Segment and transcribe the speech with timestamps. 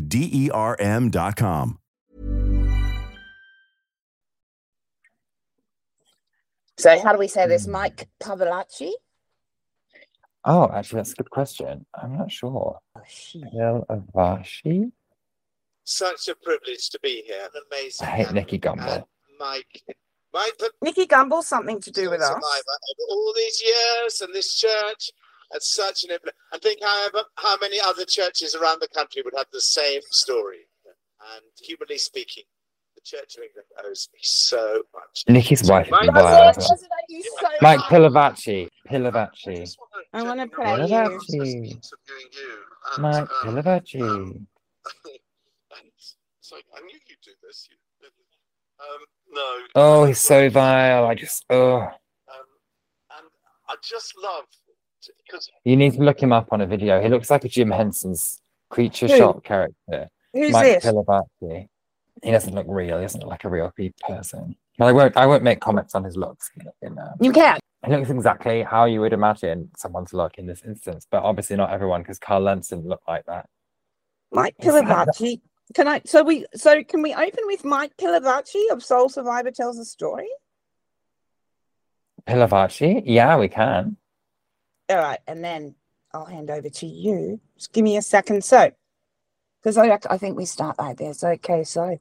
[0.00, 0.76] D E R
[1.36, 1.78] com.
[6.78, 7.66] So how do we say this?
[7.66, 8.90] Mike Pavolacci?
[10.44, 11.86] Oh, actually, that's a good question.
[11.94, 12.80] I'm not sure.
[12.96, 14.90] Pilavachi?
[15.84, 17.44] Such a privilege to be here.
[17.44, 18.06] An amazing.
[18.06, 18.34] I hate man.
[18.34, 18.94] Nicky Gumbel.
[18.96, 19.04] And
[19.38, 19.82] Mike,
[20.32, 22.28] Mike, the Nicky Gumbel, something to do with us.
[22.28, 25.10] survivor of all these years and this church
[25.52, 26.36] had such an influence.
[26.52, 30.66] And think however how many other churches around the country would have the same story.
[31.34, 32.44] And humanly speaking,
[32.96, 35.24] the Church of England owes me so much.
[35.28, 37.88] Nicky's wife is Mike- the so Mike much.
[37.88, 38.68] Pilavachi.
[38.90, 39.76] Pilavachi.
[40.12, 40.86] I want to play you.
[40.88, 41.90] Pilavachi.
[42.98, 44.46] Mike Pilavachi.
[46.40, 47.68] It's like, I knew you'd do this.
[47.70, 47.76] You,
[48.80, 49.58] um, no.
[49.76, 51.06] Oh, he's so vile.
[51.06, 51.76] I just, oh.
[51.82, 51.88] Um,
[53.16, 53.26] and
[53.68, 54.61] I just love because
[55.64, 57.00] You need to look him up on a video.
[57.00, 58.40] He looks like a Jim Henson's
[58.70, 59.16] creature Who?
[59.16, 60.08] shop character.
[60.32, 60.84] Who's Mike this?
[62.22, 62.98] He doesn't look real.
[62.98, 63.72] He doesn't look like a real
[64.06, 64.56] person.
[64.78, 65.16] But I won't.
[65.16, 66.50] I won't make comments on his looks.
[66.82, 67.58] In, um, You can.
[67.84, 71.70] He looks exactly how you would imagine someone's look in this instance, but obviously not
[71.70, 73.46] everyone because Carl Lentz looked like that.
[74.30, 75.38] Mike Is.
[75.74, 76.02] Can I?
[76.04, 76.46] So we.
[76.54, 80.28] So can we open with Mike Pilavachi of Soul Survivor tells a story?
[82.26, 83.02] Pilavachi?
[83.04, 83.96] Yeah, we can.
[84.88, 85.74] All right, and then
[86.12, 87.40] I'll hand over to you.
[87.56, 88.44] Just give me a second.
[88.44, 88.70] So,
[89.60, 91.24] because I, I think we start like this.
[91.24, 91.98] Okay, so.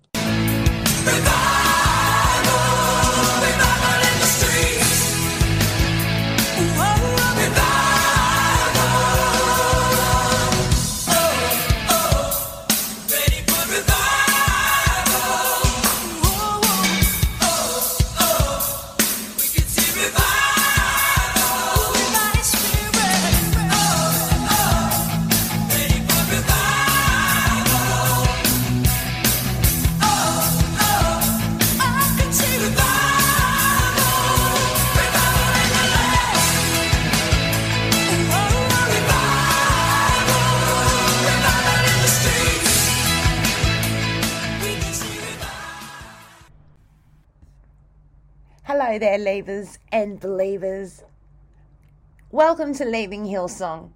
[49.02, 51.04] There, leavers and believers.
[52.30, 53.90] Welcome to Leaving Hillsong.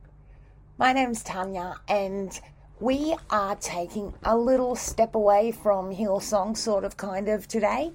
[0.79, 2.39] My name's Tanya, and
[2.79, 7.93] we are taking a little step away from Hillsong, sort of, kind of, today.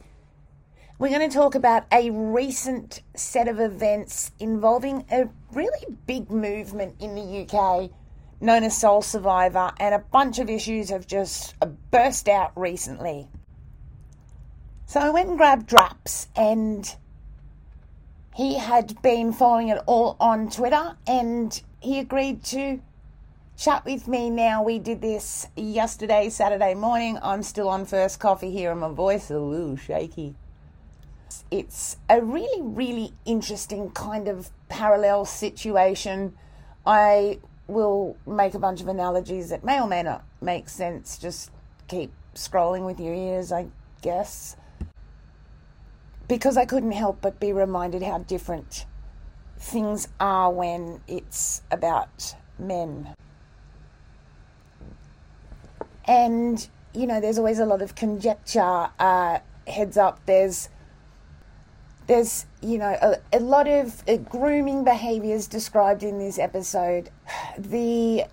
[1.01, 6.95] We're going to talk about a recent set of events involving a really big movement
[7.01, 7.91] in the UK
[8.41, 11.57] known as Soul Survivor, and a bunch of issues have just
[11.91, 13.29] burst out recently.
[14.91, 16.97] So I went and grabbed Drapps, and
[18.35, 22.81] he had been following it all on Twitter, and he agreed to
[23.57, 24.65] chat with me now.
[24.65, 27.21] We did this yesterday, Saturday morning.
[27.23, 30.35] I'm still on first coffee here, and my voice is a little shaky.
[31.53, 36.37] It's a really, really interesting kind of parallel situation.
[36.85, 37.39] I
[37.69, 41.17] will make a bunch of analogies that may or may not make sense.
[41.17, 41.53] Just
[41.87, 43.69] keep scrolling with your ears, I
[44.03, 44.57] guess.
[46.31, 48.87] Because I couldn't help but be reminded how different
[49.59, 53.17] things are when it's about men.
[56.05, 58.91] And, you know, there's always a lot of conjecture.
[58.97, 60.69] Uh, heads up, there's
[62.07, 67.11] there's you know a, a lot of uh, grooming behaviors described in this episode
[67.59, 68.25] the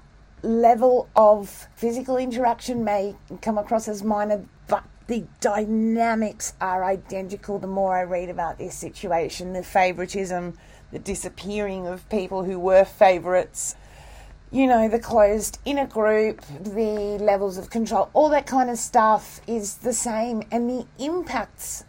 [0.44, 7.68] level of physical interaction may come across as minor but the dynamics are identical the
[7.68, 10.54] more i read about this situation the favoritism
[10.92, 13.75] the disappearing of people who were favorites
[14.51, 19.42] you know the closed inner group the levels of control all that kind of stuff
[19.48, 21.84] is the same and the impacts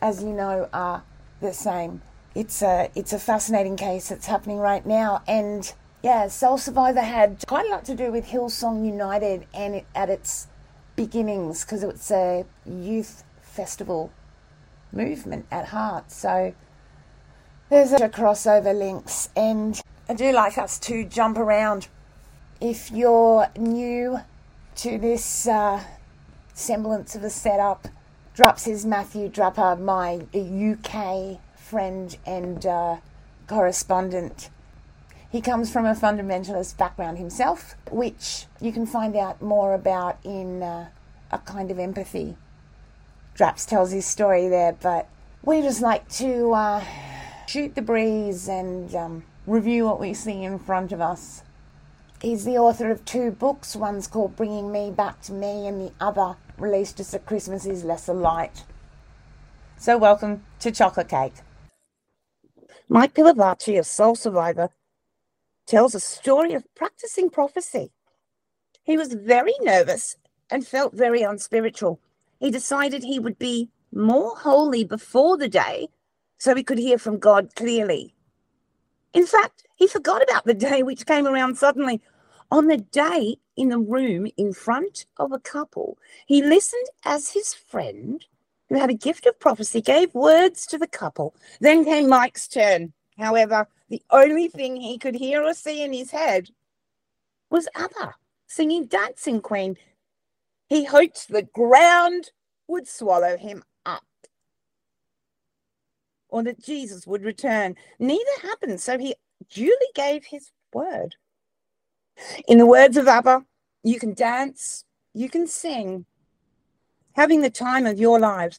[0.00, 1.02] as you know are
[1.40, 2.02] the same.
[2.34, 5.72] It's a it's a fascinating case that's happening right now, and
[6.02, 10.08] yeah, Soul Survivor had quite a lot to do with Hillsong United and it, at
[10.08, 10.46] its
[10.96, 14.10] beginnings because it's a youth festival
[14.92, 16.10] movement at heart.
[16.10, 16.54] So
[17.68, 21.88] there's a crossover links, and I do like us to jump around.
[22.60, 24.20] If you're new
[24.76, 25.82] to this uh,
[26.54, 27.88] semblance of a setup,
[28.34, 32.96] Drapps is Matthew Drapper, my UK friend and uh,
[33.46, 34.50] correspondent.
[35.30, 40.60] He comes from a fundamentalist background himself, which you can find out more about in
[40.60, 40.88] uh,
[41.30, 42.36] A Kind of Empathy.
[43.36, 45.08] Drapps tells his story there, but
[45.44, 46.84] we just like to uh,
[47.46, 51.44] shoot the breeze and um, review what we see in front of us.
[52.20, 53.76] He's the author of two books.
[53.76, 57.84] One's called Bringing Me Back to Me, and the other released just at Christmas is
[57.84, 58.64] Lesser Light.
[59.78, 61.34] So, welcome to Chocolate Cake.
[62.88, 64.70] Mike Pilavachi, a soul survivor,
[65.70, 67.92] tells a story of practicing prophecy.
[68.82, 70.16] He was very nervous
[70.50, 72.00] and felt very unspiritual.
[72.40, 75.88] He decided he would be more holy before the day
[76.38, 78.16] so he could hear from God clearly.
[79.14, 82.00] In fact, he forgot about the day which came around suddenly.
[82.50, 87.54] On the day in the room in front of a couple, he listened as his
[87.54, 88.26] friend,
[88.68, 91.32] who had a gift of prophecy, gave words to the couple.
[91.60, 92.92] Then came Mike's turn.
[93.20, 96.48] However, the only thing he could hear or see in his head
[97.50, 98.14] was ABBA
[98.46, 99.76] singing Dancing Queen.
[100.68, 102.30] He hoped the ground
[102.66, 104.04] would swallow him up
[106.28, 107.76] or that Jesus would return.
[107.98, 109.14] Neither happened, so he
[109.50, 111.16] duly gave his word.
[112.48, 113.44] In the words of ABBA,
[113.82, 116.06] you can dance, you can sing,
[117.12, 118.58] having the time of your lives.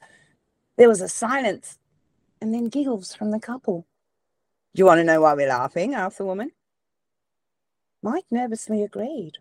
[0.78, 1.80] There was a silence
[2.42, 3.86] and then giggles from the couple.
[4.73, 5.94] Do you want to know why we're laughing?
[5.94, 6.51] asked the woman.
[8.01, 9.38] Mike nervously agreed.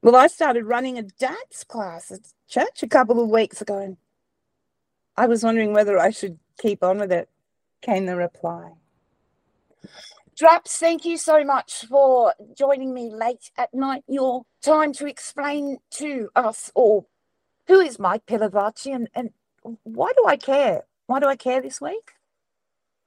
[0.00, 3.96] Well, I started running a dance class at church a couple of weeks ago, and
[5.16, 7.28] I was wondering whether I should keep on with it,
[7.82, 8.72] came the reply.
[10.36, 14.02] Drapps, thank you so much for joining me late at night.
[14.08, 17.08] Your time to explain to us all
[17.66, 19.30] who is Mike Pilavachi and, and
[19.82, 20.84] why do I care?
[21.06, 22.12] Why do I care this week?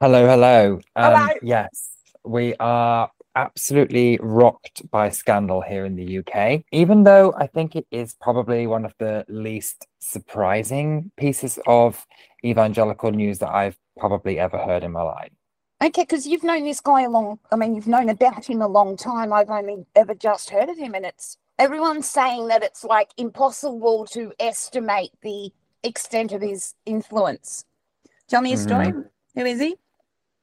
[0.02, 0.82] Hello, hello.
[0.98, 1.28] Um, Hello.
[1.42, 1.92] Yes,
[2.26, 7.88] we are absolutely rocked by scandal here in the UK, even though I think it
[7.92, 12.06] is probably one of the least surprising pieces of
[12.44, 15.32] evangelical news that I've probably ever heard in my life.
[15.82, 18.68] Okay, because you've known this guy a long, I mean, you've known about him a
[18.68, 19.32] long time.
[19.32, 24.08] I've only ever just heard of him, and it's everyone's saying that it's like impossible
[24.08, 27.64] to estimate the extent of his influence.
[28.28, 28.92] Tell me a story.
[29.36, 29.78] Who is he?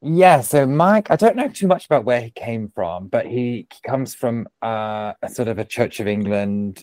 [0.05, 3.69] Yeah, so Mike, I don't know too much about where he came from, but he,
[3.87, 6.83] comes from uh, a sort of a Church of England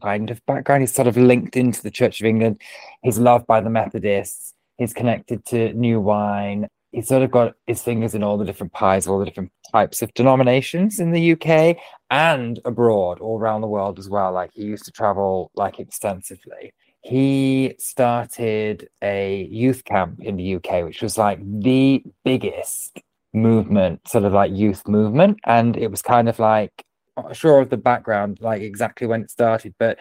[0.00, 0.82] kind of background.
[0.82, 2.60] He's sort of linked into the Church of England.
[3.02, 4.54] He's loved by the Methodists.
[4.78, 6.68] He's connected to New Wine.
[6.92, 10.00] He's sort of got his fingers in all the different pies, all the different types
[10.00, 11.76] of denominations in the UK
[12.10, 14.32] and abroad, all around the world as well.
[14.32, 16.72] Like he used to travel like extensively
[17.04, 22.98] he started a youth camp in the UK, which was like the biggest
[23.34, 25.38] movement, sort of like youth movement.
[25.44, 26.72] And it was kind of like,
[27.16, 29.98] not sure of the background, like exactly when it started, but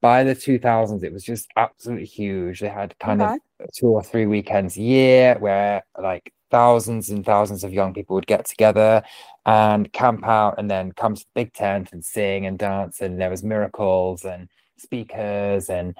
[0.00, 2.60] by the 2000s, it was just absolutely huge.
[2.60, 3.38] They had kind Okay.
[3.60, 8.14] of two or three weekends a year where like thousands and thousands of young people
[8.14, 9.02] would get together
[9.46, 13.20] and camp out and then come to the big tent and sing and dance and
[13.20, 15.96] there was miracles and speakers and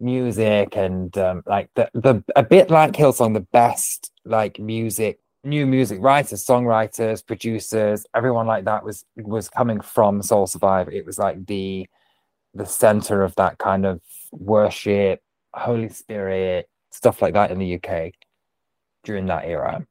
[0.00, 5.66] music and um, like the, the a bit like hillsong the best like music new
[5.66, 10.90] music writers songwriters producers everyone like that was was coming from soul survivor.
[10.90, 11.86] It was like the
[12.54, 14.00] the center of that kind of
[14.32, 15.22] worship
[15.54, 18.12] holy spirit stuff like that in the uk
[19.04, 19.86] during that era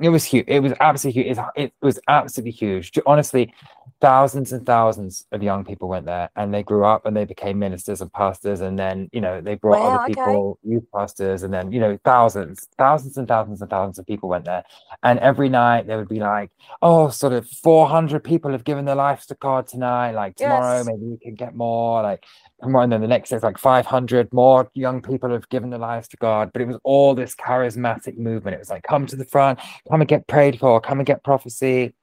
[0.00, 0.44] it was huge.
[0.48, 1.38] It was absolutely huge.
[1.38, 2.92] It, it was absolutely huge.
[3.06, 3.52] Honestly,
[4.00, 7.58] thousands and thousands of young people went there and they grew up and they became
[7.58, 8.60] ministers and pastors.
[8.60, 10.44] And then, you know, they brought Wow, other okay.
[10.44, 14.28] people, youth pastors, and then, you know, thousands, thousands and thousands and thousands of people
[14.28, 14.64] went there.
[15.02, 16.50] And every night there would be like,
[16.82, 20.12] oh, sort of 400 people have given their lives to God tonight.
[20.12, 20.84] Like tomorrow, Yes.
[20.84, 22.02] maybe we can get more.
[22.02, 22.24] Like,
[22.60, 26.16] and then the next it's like 500 more young people have given their lives to
[26.16, 26.52] God.
[26.52, 28.54] But it was all this charismatic movement.
[28.54, 29.58] It was like, come to the front,
[29.88, 31.94] come and get prayed for, come and get prophecy.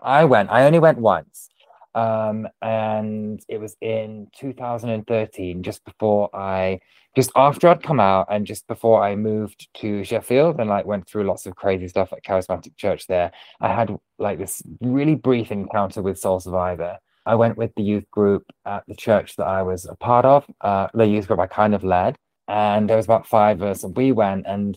[0.00, 1.48] I went, I only went once.
[1.94, 6.80] Um, and it was in 2013, just before I,
[7.14, 11.06] just after I'd come out and just before I moved to Sheffield and like went
[11.06, 13.32] through lots of crazy stuff at Charismatic Church there.
[13.60, 16.98] I had like this really brief encounter with Soul Survivor.
[17.26, 20.44] I went with the youth group at the church that I was a part of,
[20.60, 22.16] uh, the youth group I kind of led.
[22.48, 24.76] And there was about five of us, and we went and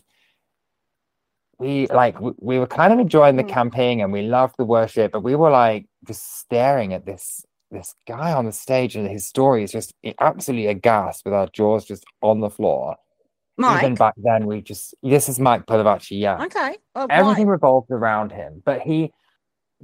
[1.58, 3.48] we like w- we were kind of enjoying the Mm.
[3.48, 7.94] camping and we loved the worship, but we were like just staring at this this
[8.06, 12.04] guy on the stage and his story is just absolutely aghast with our jaws just
[12.22, 12.96] on the floor.
[13.78, 16.76] Even back then, we just this is Mike Pilavachi, yeah Okay.
[16.94, 17.52] Oh, everything Mike.
[17.52, 19.12] revolved around him but he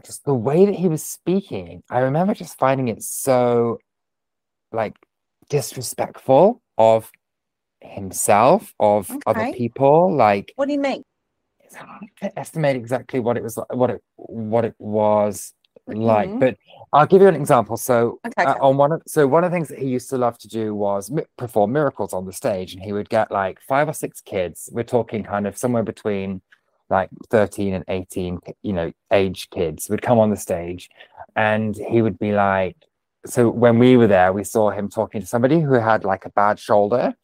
[0.04, 3.78] just the way that he was speaking i remember just finding it so
[4.72, 4.96] like
[5.50, 7.10] disrespectful of
[7.80, 11.02] himself of other people like What do you mean?
[11.64, 15.52] it's hard to estimate exactly what it was li- what it what it was
[15.88, 16.38] like Mhm.
[16.40, 16.56] but
[16.92, 18.44] i'll give you an example so Okay.
[18.44, 18.60] uh, okay.
[18.60, 20.74] on one of so one of the things that he used to love to do
[20.74, 24.20] was mi- perform miracles on the stage and he would get like five or six
[24.20, 26.40] kids we're talking kind of somewhere between
[26.92, 30.88] like 13 and 18 you know age kids would come on the stage
[31.34, 32.76] and he would be like
[33.26, 36.30] so when we were there we saw him talking to somebody who had like a
[36.30, 37.14] bad shoulder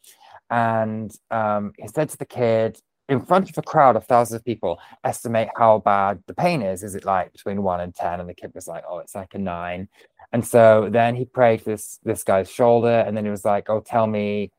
[0.50, 4.44] and um, he said to the kid in front of a crowd of thousands of
[4.44, 6.82] people estimate how bad the pain is.
[6.82, 8.20] Is it like between one and ten?
[8.20, 9.88] And the kid was like oh it's like a nine.
[10.32, 13.68] And so then he prayed for this this guy's shoulder and then he was like
[13.68, 14.50] oh tell me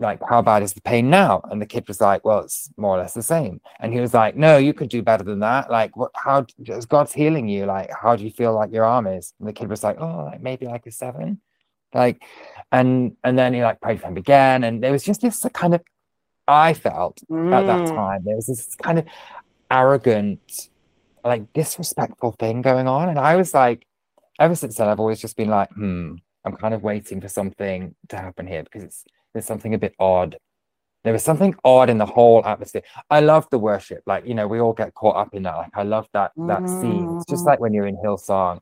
[0.00, 1.40] like how bad is the pain now?
[1.50, 3.60] And the kid was like well it's more or less the same.
[3.80, 5.70] And he was like no you could do better than that.
[5.70, 7.66] Like what how as god's healing you?
[7.66, 9.34] Like how do you feel like your arm is?
[9.38, 11.40] And the kid was like oh like maybe like a seven.
[11.94, 12.22] Like
[12.72, 14.64] and and then he like prayed for him again.
[14.64, 15.82] And there was just this kind of
[16.48, 17.22] i felt
[17.52, 17.94] at that Mm.
[17.94, 19.06] time there was this kind of
[19.70, 20.40] arrogant
[21.24, 23.08] like disrespectful thing going on.
[23.08, 23.86] And i was like
[24.40, 27.94] ever since then i've always just been like hmm i'm kind of waiting for something
[28.08, 30.36] to happen here because it's there's something a bit odd.
[31.04, 32.82] There was something odd in the whole atmosphere.
[33.10, 34.02] I love the worship.
[34.06, 35.56] Like you know we all get caught up in that.
[35.56, 37.12] Like i love that that scene.
[37.12, 37.48] It's just Mhm.
[37.48, 38.60] like when you're in hillsong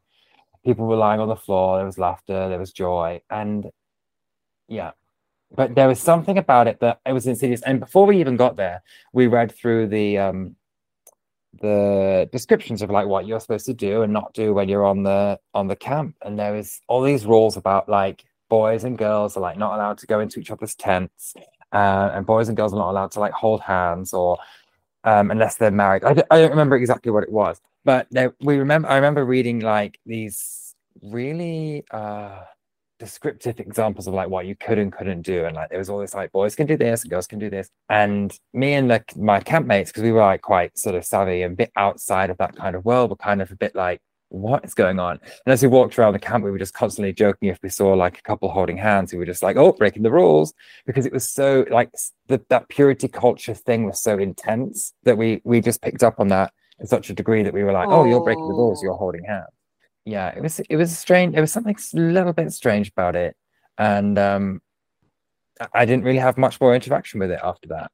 [0.64, 3.70] people were lying on the floor there was laughter there was joy and
[4.68, 4.92] yeah.
[5.56, 7.62] But there was something about it that it was insidious.
[7.62, 10.56] And before we even got there we read through the um
[11.60, 15.02] the descriptions of like what you're supposed to do and not do when you're on
[15.02, 16.16] the on the camp.
[16.22, 19.96] And there was all these rules about like boys and girls are like not allowed
[19.98, 21.34] to go into each other's tents
[21.72, 24.36] uh, and boys and girls are not allowed to like hold hands or
[25.04, 26.04] um unless they're married.
[26.04, 28.06] I, don't- remember exactly what it was but
[28.42, 32.40] we remember i remember reading like these really uh
[32.98, 35.98] descriptive examples of like what you could and couldn't do and like there was all
[36.00, 39.02] this like boys can do this and girls can do this and me and the,
[39.16, 42.36] my campmates because we were like quite sort of savvy and a bit outside of
[42.36, 45.52] that kind of world were kind of a bit like what is going on and
[45.52, 48.16] as we walked around the camp we were just constantly joking if we saw like
[48.18, 50.54] a couple holding hands we were just like oh breaking the rules
[50.86, 51.90] because it was so like
[52.28, 56.28] the, that purity culture thing was so intense that we we just picked up on
[56.28, 58.94] that in such a degree that we were like oh you're breaking the rules you're
[58.94, 58.96] Oh.
[58.96, 59.48] holding hands
[60.04, 63.36] yeah it was it was strange it was something a little bit strange about it
[63.78, 64.62] and um
[65.60, 67.90] I- i didn't really have much more interaction with it after that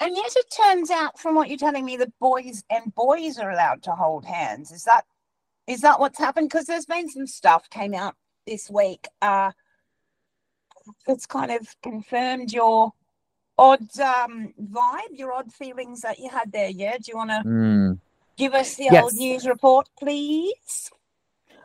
[0.00, 3.50] And yet it turns out, from what you're telling me, that boys and boys are
[3.50, 4.70] allowed to hold hands.
[4.70, 5.04] Is that
[5.68, 6.48] is that what's happened?
[6.48, 9.52] Because there's been some stuff came out this week uh,
[11.06, 12.92] that's kind of confirmed your
[13.58, 16.70] odd um, vibe, your odd feelings that you had there.
[16.70, 17.92] Yeah, do you want to Hmm,
[18.38, 19.02] give us the Yes.
[19.04, 20.90] old news report, please?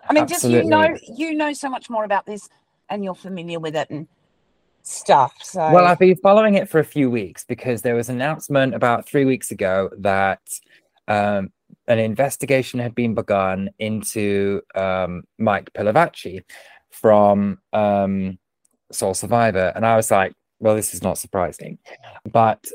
[0.10, 2.50] I mean, just you know, you know so much more about this,
[2.89, 4.07] and you're familiar with it, and
[4.83, 5.33] stuff.
[5.41, 8.75] So Well, I've been following it for a few weeks because there was an announcement
[8.75, 10.41] about three weeks ago that
[11.07, 11.51] um,
[11.87, 16.43] an investigation had been begun into um, Mike Pilavachi
[16.91, 18.37] from um,
[18.91, 21.79] Soul Survivor, and I was like, "Well, this is not surprising,"
[22.31, 22.65] but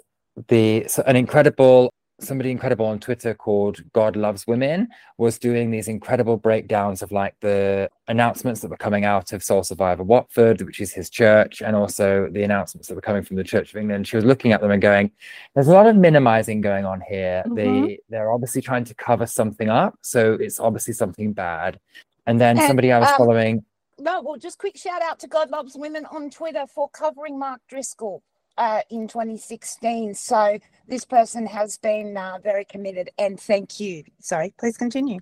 [0.49, 5.89] the so an incredible somebody incredible on Twitter called God Loves Women was doing these
[5.89, 10.81] incredible breakdowns of like the announcements that were coming out of Soul Survivor Watford, which
[10.81, 14.09] is his church, and also the announcements that were coming from the Church of England.
[14.09, 15.13] She was looking at them and going,
[15.55, 17.45] There's a lot of minimizing going on here.
[17.47, 17.57] Mhm.
[17.57, 19.97] They they're obviously trying to cover something up.
[20.03, 21.79] So it's obviously something bad.
[22.27, 23.65] And then And, somebody I was um, following,
[24.01, 27.61] no, well, just quick shout out to God Loves Women on Twitter for covering Mark
[27.69, 28.23] Driscoll
[28.59, 30.15] uh, in 2016.
[30.15, 34.05] So this person has been uh, very committed, and thank you.
[34.21, 35.21] Sorry, please continue.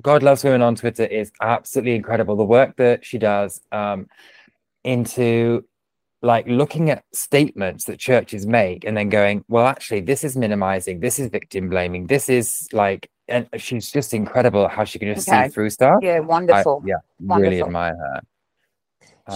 [0.00, 2.36] God Loves Women on Twitter is absolutely incredible.
[2.36, 4.06] The work that she does um,
[4.84, 5.64] into
[6.22, 11.00] like looking at statements that churches make and then going, well, actually, this is minimizing,
[11.00, 15.28] this is victim blaming, this is like, and she's just incredible how she can just
[15.28, 15.44] Okay.
[15.46, 15.98] see through stuff.
[16.02, 16.82] Yeah, I, wonderful.
[16.86, 18.20] yeah, really admire her.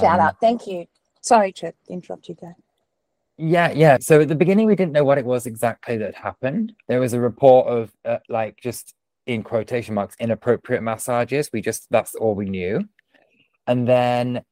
[0.00, 0.40] Shout Um, out.
[0.40, 0.86] Thank you.
[1.20, 2.56] Sorry to interrupt you there.
[3.44, 3.98] Yeah, yeah.
[4.00, 6.74] So at the beginning, we didn't know what it was exactly that happened.
[6.86, 8.94] There was a report of uh, like just
[9.26, 11.50] in quotation marks inappropriate massages.
[11.52, 12.88] We just that's all we knew.
[13.66, 14.42] And then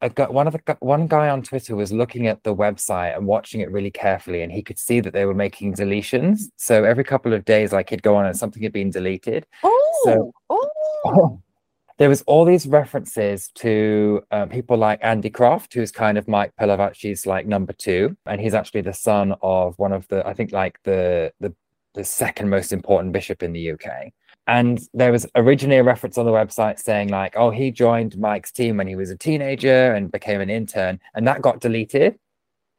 [0.00, 3.24] I got one of the one guy on Twitter was looking at the website and
[3.24, 6.46] watching it really carefully, and he could see that they were making deletions.
[6.56, 9.46] So every couple of days, like he'd go on and something had been deleted.
[9.62, 11.40] Oh, So- oh,
[11.98, 16.52] there was all these references to uh, people like Andy Croft, who's kind of Mike
[16.60, 20.52] Pilavachi's like number two, and he's actually the son of one of the I think
[20.52, 21.54] like the the
[21.94, 24.12] the second most important bishop in the UK.
[24.46, 28.50] And there was originally a reference on the website saying like, oh, he joined Mike's
[28.50, 32.18] team when he was a teenager and became an intern, and that got deleted.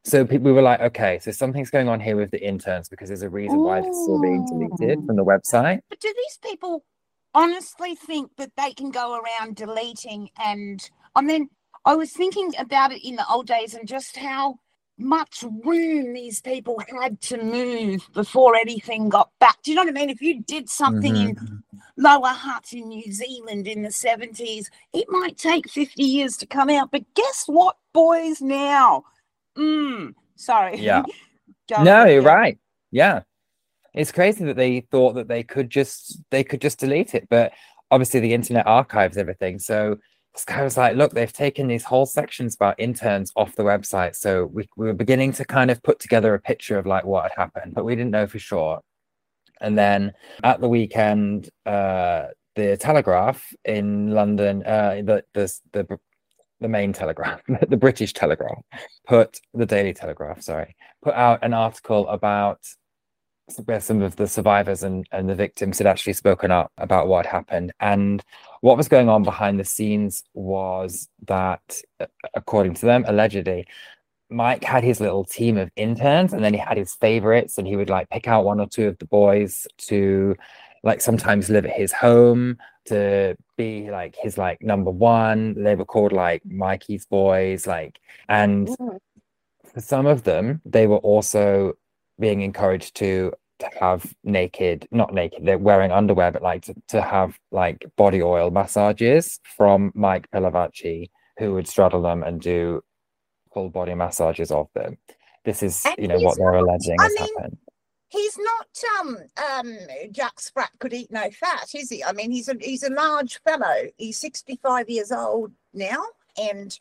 [0.04, 3.24] So we were like, okay, so something's going on here with the interns because there's
[3.24, 5.80] a reason why this is all being deleted from the website.
[5.90, 6.84] but do these people
[7.36, 10.32] honestly think that they can go around deleting?
[10.40, 10.82] And
[11.16, 11.50] I mean,
[11.86, 14.60] I was thinking about it in the old days and just how
[15.00, 19.58] much room these people had to move before anything got back.
[19.64, 20.12] Do you know what I mean?
[20.12, 21.64] If you did something in Mhm.
[21.98, 26.70] Lower Hutt in New Zealand in the 70s, it might take 50 years to come
[26.72, 26.92] out.
[26.92, 29.06] But guess what, boys, now?
[29.58, 30.80] Mm, sorry.
[30.80, 31.04] Yeah.
[31.86, 32.60] No, you're right.
[32.92, 33.24] Yeah.
[33.96, 37.54] It's crazy that they thought that they could just they could just delete it, but
[37.92, 39.58] obviously the internet archives everything.
[39.58, 39.98] So
[40.34, 44.18] this guy was like, look, they've taken these whole sections about interns off the website.
[44.18, 47.24] So we, we were beginning to kind of put together a picture of like what
[47.24, 48.82] had happened, but we didn't know for sure.
[49.62, 50.12] And then
[50.44, 56.00] at the weekend, uh the Telegraph in London, uh the the the,
[56.60, 58.62] the main Telegraph, the British Telegraph,
[59.08, 62.60] put the Daily Telegraph, sorry, put out an article about
[63.66, 67.26] where some of the survivors and, and the victims had actually spoken up about what
[67.26, 67.72] happened.
[67.80, 68.24] And
[68.62, 71.82] what was going on behind the scenes was that,
[72.34, 73.68] according to them, allegedly,
[74.30, 77.76] Mike had his little team of interns and then he had his favorites and he
[77.76, 80.36] would like pick out one or two of the boys to
[80.84, 85.54] like sometimes live at his home to be like his like number one.
[85.64, 88.98] They were called like Mikey's boys, like and Mm.
[89.72, 91.74] for some of them, they were also
[92.20, 97.02] being encouraged to to have naked, not naked, they're wearing underwear, but like to, to
[97.02, 102.84] have like body oil massages from Mike Pilavachi, who would straddle them and do
[103.54, 104.98] full body massages of them.
[105.46, 107.58] This is, And you know, what they're not- alleging I has mean, happened.
[108.10, 108.68] He's not
[109.00, 109.18] um
[109.52, 109.78] um
[110.12, 112.04] Jack Sprat could eat no fat, is he?
[112.04, 113.76] I mean, he's a he's a large fellow.
[113.98, 116.04] He's 65 years old now,
[116.38, 116.78] and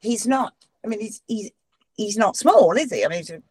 [0.00, 0.52] he's not.
[0.84, 1.50] I mean, he's he's
[1.96, 3.04] he's not small, is he?
[3.04, 3.42] I mean, it's a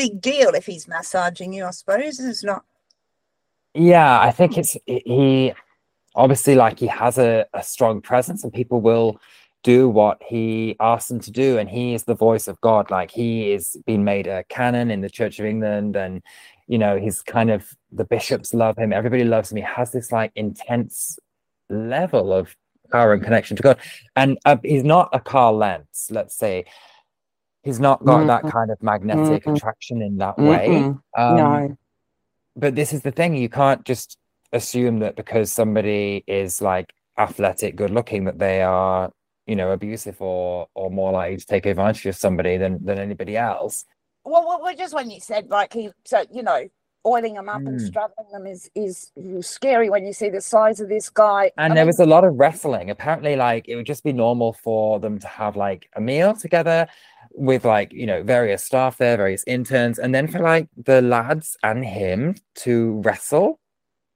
[0.00, 1.66] big deal if he's massaging you.
[1.66, 2.64] I suppose it's not.
[3.74, 5.52] Yeah, I think it's he-
[6.14, 9.20] obviously like he has a, a strong presence and people will
[9.62, 13.10] do what he asks them to do and he is the voice of God like
[13.10, 16.22] he is being made a canon in the Church of England and
[16.66, 20.10] you know he's kind of the bishops love him everybody loves him he has this
[20.10, 21.18] like intense
[21.68, 22.56] level of
[22.90, 23.76] power and connection to God
[24.16, 26.64] and uh, he's not a Carl Lentz let's say
[27.62, 29.46] he's not got that kind of magnetic Mm-mm.
[29.46, 31.76] attraction in that way um, no.
[32.56, 34.18] but this is the thing you can't just
[34.52, 39.10] assume that because somebody is like athletic good looking that they are
[39.46, 43.36] you know abusive or or more likely to take advantage of somebody than than anybody
[43.36, 43.84] else
[44.24, 46.68] Well, well, well, just when you said like he, so you know,
[47.06, 47.80] oiling them up and Mm.
[47.80, 51.52] struggling them is is scary when you see the size of this guy.
[51.56, 52.90] And I there mean, was a lot of wrestling.
[52.90, 56.88] Apparently, like it would just be normal for them to have like a meal together
[57.34, 61.56] with like, you know, various staff there, various interns, and then for like the lads
[61.62, 63.58] and him to wrestle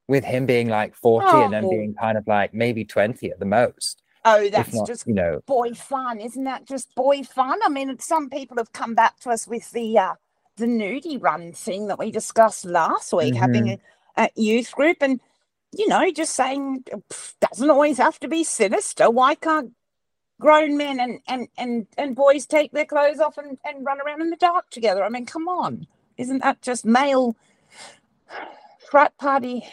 [0.09, 1.71] with him being like 40 and then Oh.
[1.71, 4.03] being kind of like maybe 20 at the most.
[4.27, 7.59] oh, that's not, just you know, boy fun, isn't that just boy fun?
[7.65, 10.15] I mean, some people have come back to us with the uh,
[10.57, 13.79] the nudie run thing that we discussed last week, having a,
[14.17, 15.21] a youth group, and
[15.73, 16.85] you know, just saying
[17.41, 19.11] doesn't always have to be sinister.
[19.11, 19.73] Why can't
[20.41, 24.21] grown men and and and and boys take their clothes off and, and run around
[24.21, 25.05] in the dark together?
[25.05, 27.37] I mean, come on, isn't that just male
[28.91, 29.65] frat party?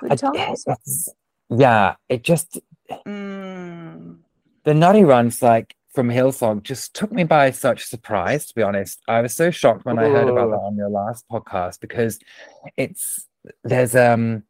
[0.00, 1.08] Good times.
[1.50, 2.60] yeah, it just
[3.06, 4.18] Mm.
[4.64, 9.00] the nutty runs like from Hillsong just took me by such surprise, to be honest.
[9.08, 12.18] I was so shocked when I heard about that on your last podcast because
[12.76, 13.28] it's
[13.62, 14.42] there's um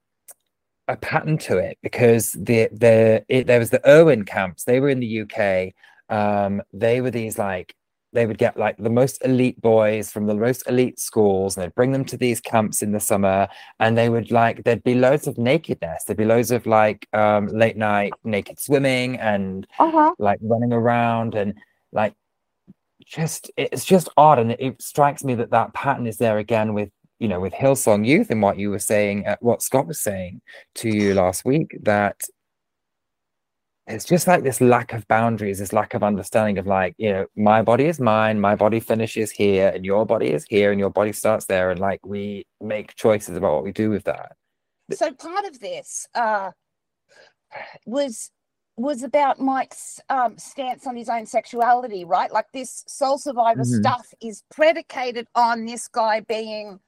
[0.88, 4.88] a pattern to it because the the it, there was the Iwerne camps, they were
[4.90, 5.72] in the UK.
[6.14, 7.74] Um, they were these like
[8.12, 11.74] they would get like the most elite boys from the most elite schools and they'd
[11.74, 13.48] bring them to these camps in the summer
[13.80, 17.48] and they would like there'd be loads of nakedness there'd be loads of like um
[17.48, 20.14] late night naked swimming and Uh-huh.
[20.18, 21.54] like running around and
[21.92, 22.14] like
[23.04, 26.72] just it's just odd and it, it strikes me that that pattern is there again
[26.72, 26.90] with
[27.24, 30.42] you know with hillsong youth and what you were saying uh, what scott was saying
[30.74, 32.20] to you last week that
[33.86, 37.24] it's just like this lack of boundaries this lack of understanding of like you know
[37.34, 40.90] my body is mine my body finishes here and your body is here and your
[40.90, 44.32] body starts there and like we make choices about what we do with that
[44.92, 46.50] so part of this uh,
[47.86, 48.30] was
[48.76, 52.32] was about Mike's um, stance on his own sexuality, right?
[52.32, 53.78] Like this soul survivor Mhm.
[53.80, 56.80] stuff is predicated on this guy being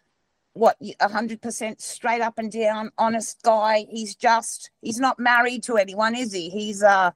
[0.57, 3.87] what a hundred percent straight up and down honest guy.
[3.90, 6.49] He's just he's not married to anyone, is he?
[6.49, 7.11] He's uh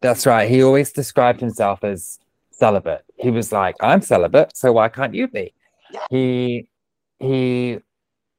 [0.00, 0.48] That's right.
[0.48, 2.18] He always described himself as
[2.50, 3.04] celibate.
[3.16, 5.52] He was like, "I'm celibate, so why can't you be?"
[5.92, 6.06] Yeah.
[6.10, 6.68] He
[7.18, 7.78] he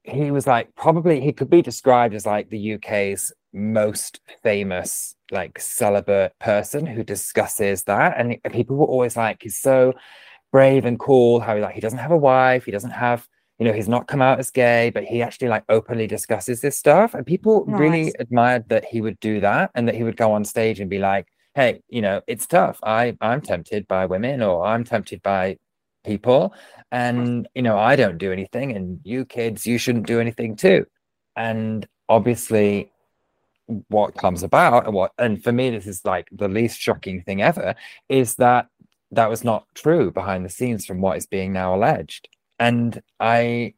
[0.04, 5.60] he was like probably he could be described as like the UK's most famous like
[5.60, 9.94] celibate person who discusses that and people were always like he's so
[10.52, 13.28] brave and cool how he like he doesn't have a wife he doesn't have
[13.60, 16.78] you know he's not come out as gay but he actually like openly discusses this
[16.78, 17.14] stuff.
[17.14, 20.46] And people really admired that he would do that and that he would go on
[20.46, 22.80] stage and be like hey you know it's tough.
[22.84, 25.58] I i'm tempted by women or i'm tempted by
[26.06, 26.54] people.
[26.92, 30.86] And you know i don't do anything and you kids you shouldn't do anything too.
[31.36, 32.92] And obviously
[33.90, 37.42] what comes about and what and for me this is like the least shocking thing
[37.42, 37.76] ever
[38.08, 38.68] is that
[39.12, 43.74] that was not true behind the scenes from what is being now alleged and i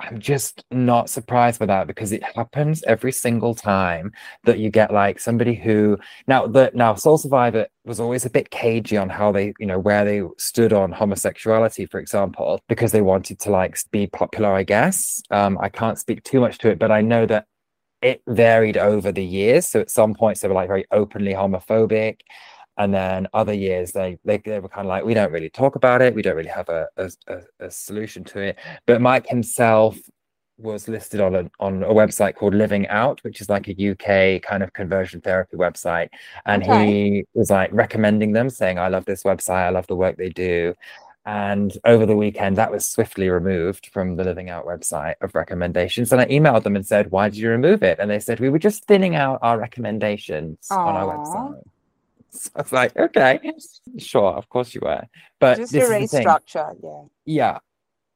[0.00, 4.12] i'm just not surprised by that because it happens every single time
[4.44, 8.50] that you get like somebody who now the now soul survivor was always a bit
[8.50, 13.02] cagey on how they you know where they stood on homosexuality for example because they
[13.02, 16.78] wanted to like be popular i guess um i can't speak too much to it
[16.78, 17.46] but i know that
[18.02, 19.68] it varied over the years.
[19.68, 22.20] So at some points they were like very openly homophobic.
[22.78, 25.74] And then other years they they, they were kind of like, we don't really talk
[25.74, 26.14] about it.
[26.14, 27.10] We don't really have a, a,
[27.60, 28.58] a, solution to it.
[28.86, 29.98] But Mike himself
[30.58, 34.42] was listed on a on a website called Living Out, which is like a UK
[34.42, 36.08] kind of conversion therapy website.
[36.46, 36.86] And Okay.
[36.86, 40.30] he was like recommending them, saying, I love this website, I love the work they
[40.30, 40.74] do.
[41.26, 46.10] And over the weekend, that was swiftly removed from the Living Out website of recommendations.
[46.10, 47.98] And I emailed them and said, Why did you remove it?
[47.98, 51.60] And they said, We were just thinning out our recommendations on our website.
[52.32, 53.40] So I was like, Okay,
[53.98, 55.02] sure, of course you were.
[55.40, 57.02] But just a this is the restructure, yeah.
[57.42, 57.58] Yeah.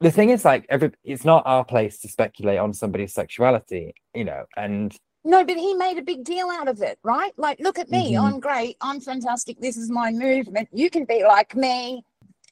[0.01, 4.25] The thing is, like, every it's not our place to speculate on somebody's sexuality, you
[4.25, 4.95] know, and
[5.25, 7.33] No, but he made a big deal out of it, right?
[7.37, 8.23] Like, look at me, Mhm.
[8.25, 10.69] I'm great, I'm fantastic, this is my movement.
[10.73, 12.05] You can be like me.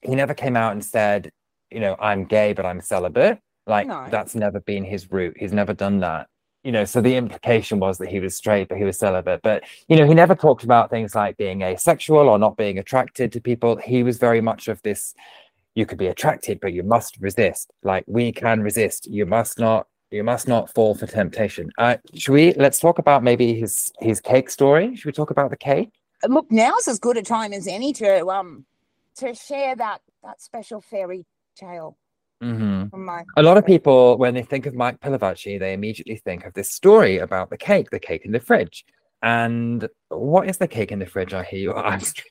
[0.03, 1.31] he never came out and said,
[1.71, 3.39] you know, I'm gay, but I'm celibate.
[3.67, 4.07] Like No.
[4.11, 5.37] that's never been his route.
[5.39, 6.27] He's never done that.
[6.63, 9.41] You know, so the implication was that he was straight, but he was celibate.
[9.43, 13.33] But you know, he never talked about things like being asexual or not being attracted
[13.33, 13.77] to people.
[13.77, 15.15] He was very much of this.
[15.75, 17.71] You could be attracted, but you must resist.
[17.83, 19.07] Like we can resist.
[19.07, 19.87] You must not.
[20.11, 21.71] You must not fall for temptation.
[21.79, 22.53] Uh, should we?
[22.55, 24.97] Let's talk about maybe his his cake story.
[24.97, 25.91] Should we talk about the cake?
[26.29, 28.67] Look, now's as good a time as any to um
[29.17, 31.25] to share that that special fairy
[31.57, 31.97] tale
[32.43, 33.21] Mm-hmm.
[33.37, 36.73] A lot of people, when they think of Mike Pilavachi, they immediately think of this
[36.73, 38.85] story about the cake, the cake in the fridge.
[39.23, 41.35] And what is the cake in the fridge?
[41.35, 42.23] I hear you ask.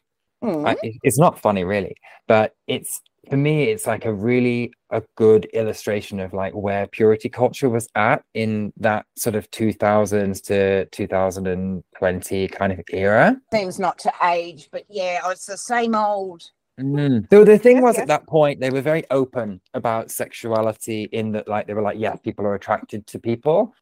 [0.43, 0.67] Mm.
[0.67, 1.95] I, it's not funny really,
[2.28, 7.30] but it's for me, it's like a really a good illustration of like where purity
[7.30, 13.38] culture was at in that sort of 2000s to 2020 kind of era.
[13.54, 16.41] Seems not to age, but yeah, it's the same old.
[16.80, 17.28] Mm.
[17.30, 18.04] So the thing Yes, was yes.
[18.04, 21.98] at that point they were very open about sexuality in that like they were like
[22.00, 23.74] yeah people are attracted to people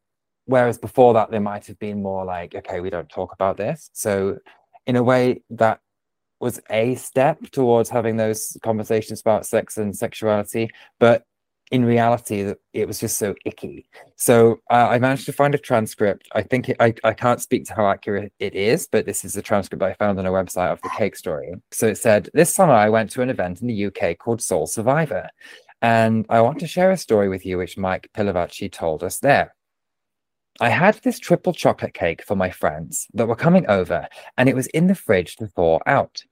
[0.46, 3.90] whereas before that they might have been more like okay we don't talk about this
[3.92, 4.38] so
[4.86, 5.80] in a way that
[6.40, 11.24] was a step towards having those conversations about sex and sexuality but
[11.70, 13.86] in reality it was just so icky.
[14.16, 16.28] So uh, i managed to find a transcript.
[16.32, 19.36] I think it, I, I can't speak to how accurate it is but this is
[19.36, 21.54] a transcript i found on a website of the cake story.
[21.70, 24.66] So it said this summer i went to an event in the uk called soul
[24.66, 25.28] survivor
[25.82, 29.54] and i want to share a story with you which mike Pilavachi told us there.
[30.60, 34.56] I had this triple chocolate cake for my friends that were coming over, and it
[34.56, 36.24] was in the fridge to thaw out.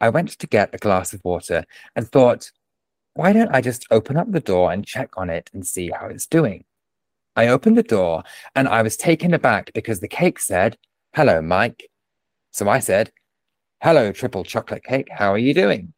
[0.00, 1.64] I went to get a glass of water
[1.94, 2.50] and thought,
[3.18, 6.06] why don't I just open up the door and check on it and see how
[6.06, 6.62] it's doing?
[7.34, 8.22] I opened the door
[8.54, 10.78] and I was taken aback because the cake said,
[11.16, 11.90] Hello, Mike.
[12.52, 13.10] So I said,
[13.82, 15.08] Hello, triple chocolate cake.
[15.10, 15.94] How are you doing?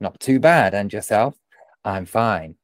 [0.00, 0.72] Not too bad.
[0.72, 1.34] And yourself?
[1.84, 2.54] I'm fine.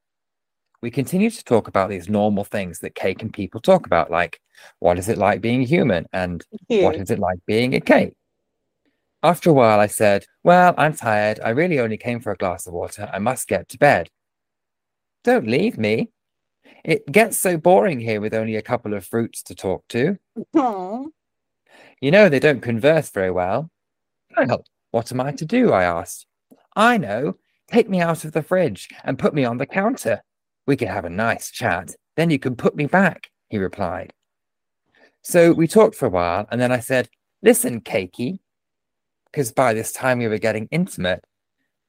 [0.81, 4.41] We continue to talk about these normal things that cake and people talk about, like
[4.79, 8.15] what is it like being human and what is it like being a cake?
[9.27, 11.41] After a while, I said, Well, I'm tired.
[11.45, 13.11] I really only came for a glass of water.
[13.13, 14.09] I must get to bed.
[15.25, 16.13] Don't leave me.
[16.85, 20.17] It gets so boring here with only a couple of fruits to talk to.
[20.55, 21.07] Aw.
[22.01, 23.69] You know, they don't converse very well.
[24.37, 24.63] Well,
[24.93, 25.73] what am I to do?
[25.73, 26.27] I asked.
[26.77, 27.35] I know.
[27.67, 30.23] Take me out of the fridge and put me on the counter.
[30.69, 31.97] We can have a nice chat.
[32.15, 34.13] Then you can put me back, he replied.
[35.23, 37.09] So we talked for a while, and then I said,
[37.43, 38.39] Listen, Cakey,
[39.31, 41.25] because by this time we were getting intimate.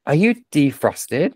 [0.06, 1.34] Are you defrosted?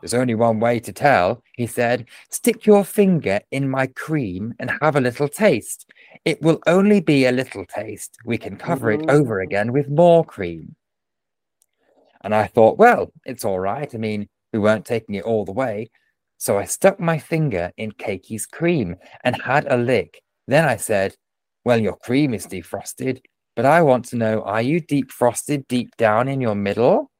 [0.00, 2.06] There's only one way to tell, he said.
[2.30, 5.90] Stick your finger in my cream and have a little taste.
[6.24, 8.16] It will only be a little taste.
[8.24, 9.10] We can cover it mm.
[9.10, 10.76] over again with more cream.
[12.22, 13.92] And I thought, well, it's all right.
[13.94, 15.90] I mean, we weren't taking it all the way.
[16.38, 20.22] So I stuck my finger in Cakey's cream and had a lick.
[20.46, 21.16] Then I said,
[21.64, 23.20] Well, your cream is defrosted,
[23.56, 27.10] but I want to know are you deep frosted deep down in your middle?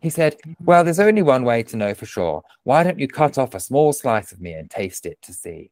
[0.00, 2.42] He said, Well, there's only one way to know for sure.
[2.64, 5.70] Why don't you cut off a small slice of me and taste it to see?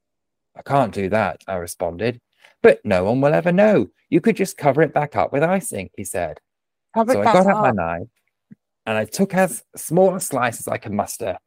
[0.56, 2.20] I can't do that, I responded.
[2.62, 3.88] But no one will ever know.
[4.10, 6.38] You could just cover it back up with icing, he said.
[6.94, 8.08] Cover So I got out my knife
[8.86, 11.38] and I took as small a slice as I could muster.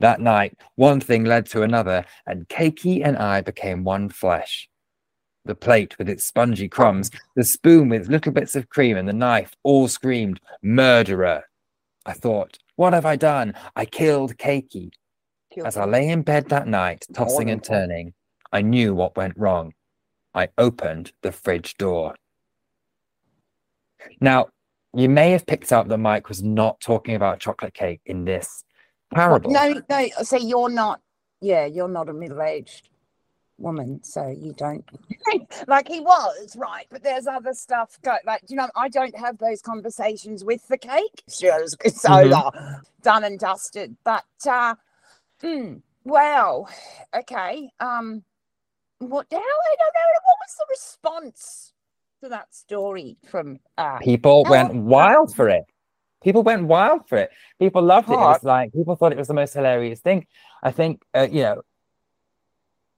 [0.00, 4.68] That night, one thing led to another, and Cakey and I became one flesh.
[5.48, 9.14] The plate with its spongy crumbs, the spoon with little bits of cream, and the
[9.14, 11.44] knife all screamed, Murderer!
[12.04, 13.54] I thought, What have I done?
[13.74, 14.90] I killed Cakey.
[15.64, 18.12] As I lay in bed that night, tossing and turning,
[18.52, 19.72] I knew what went wrong.
[20.34, 22.14] I opened the fridge door.
[24.20, 24.48] Now,
[24.94, 28.64] you may have picked up that Mike was not talking about chocolate cake in this
[29.14, 29.50] parable.
[29.50, 30.08] No, no.
[30.24, 31.00] So you're not.
[31.40, 32.90] Yeah, you're not a middle-aged
[33.58, 34.84] woman, so you don't.
[35.68, 36.86] like he was, right?
[36.90, 37.98] But there's other stuff.
[38.02, 41.22] Go, like, you know, I don't have those conversations with the cake.
[41.26, 41.42] It's,
[41.84, 43.96] it's over, done and dusted.
[44.04, 44.74] But uh,
[45.42, 46.68] mm, well,
[47.14, 47.70] okay.
[47.80, 48.22] Um,
[48.98, 49.44] what the hell?
[49.44, 50.20] I don't know.
[50.24, 51.72] What was the response
[52.22, 53.58] to that story from?
[53.76, 55.64] Uh, People went wild for it.
[56.22, 57.30] People went wild for it.
[57.60, 58.14] People loved it.
[58.14, 60.26] It was like people thought it was the most hilarious thing.
[60.62, 61.62] I think, uh, you know,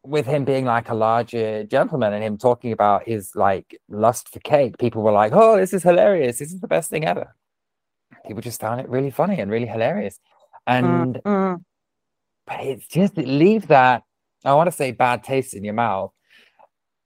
[0.05, 4.41] with him being like a larger gentleman and him talking about his like lust for
[4.41, 6.39] cake, people were like, "Oh, this is hilarious!
[6.39, 7.35] This is the best thing ever."
[8.27, 10.19] People just found it really funny and really hilarious,
[10.67, 11.65] and mm,
[12.47, 14.03] but it's just it leaves that
[14.45, 16.13] I want to say bad taste in your mouth.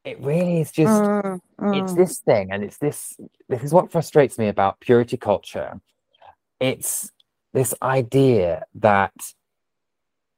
[0.04, 1.40] It really is just mm,
[1.72, 3.16] it's this thing and it's this
[3.48, 5.80] this is what frustrates me about purity culture
[6.60, 7.10] it's
[7.52, 9.12] this idea that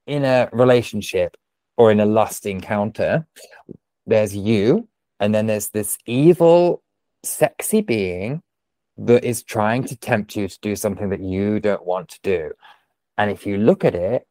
[0.07, 1.37] in a relationship
[1.77, 3.27] or in a lust encounter
[4.07, 4.89] there's you
[5.21, 6.83] and then there's this evil
[7.23, 8.43] sexy being
[8.99, 12.51] that is trying to tempt you to do something that you don't want to do.
[13.19, 14.27] And if you look at it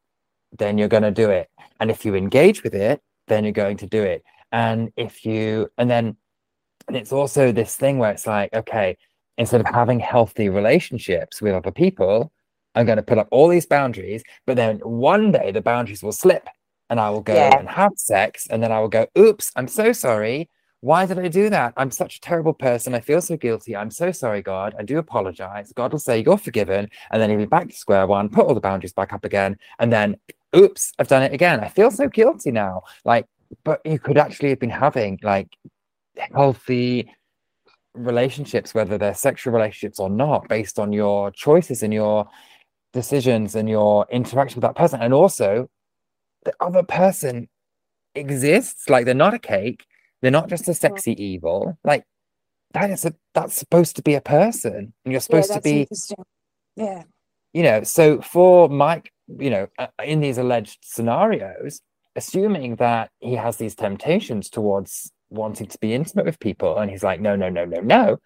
[0.57, 1.49] then you're going to do it.
[1.79, 4.23] And if you engage with it then you're going to do it.
[4.51, 6.17] And if you and then
[6.87, 8.97] and it's also this thing where it's like, okay,
[9.37, 12.31] instead of having healthy relationships with other people,
[12.75, 16.11] I'm going to put up all these boundaries, but then one day the boundaries will
[16.11, 16.47] slip
[16.89, 17.57] and I will go Yeah.
[17.57, 18.47] and have sex.
[18.49, 20.49] And then I will go, oops, I'm so sorry.
[20.81, 21.73] why did I do that?
[21.77, 22.93] I'm such a terrible person.
[22.93, 23.75] I feel so guilty.
[23.75, 24.75] I'm so sorry, God.
[24.77, 25.73] I do apologize.
[25.73, 26.89] God will say, You're forgiven.
[27.09, 29.57] And then he'll be back to square one, put all the boundaries back up again.
[29.79, 30.17] And then,
[30.55, 31.59] oops, I've done it again.
[31.59, 32.83] I feel so guilty now.
[33.03, 33.25] Like,
[33.63, 35.47] but you could actually have been having like
[36.35, 37.09] healthy
[37.95, 42.27] relationships, whether they're sexual relationships or not, based on your choices and your
[42.93, 45.01] decisions and your interaction with that person.
[45.01, 45.67] And also,
[46.45, 47.49] the other person
[48.13, 48.89] exists.
[48.89, 49.85] Like, they're not a cake,
[50.21, 51.77] they're not just a sexy evil.
[51.83, 52.05] Like,
[52.73, 55.87] that is a that's supposed to be a person, and you're supposed yeah, to be,
[56.75, 57.03] yeah.
[57.53, 57.83] you know.
[57.83, 61.81] So for Mike, you know, uh, in these alleged scenarios,
[62.15, 67.03] assuming that he has these temptations towards wanting to be intimate with people and he's
[67.03, 68.19] like no no no no no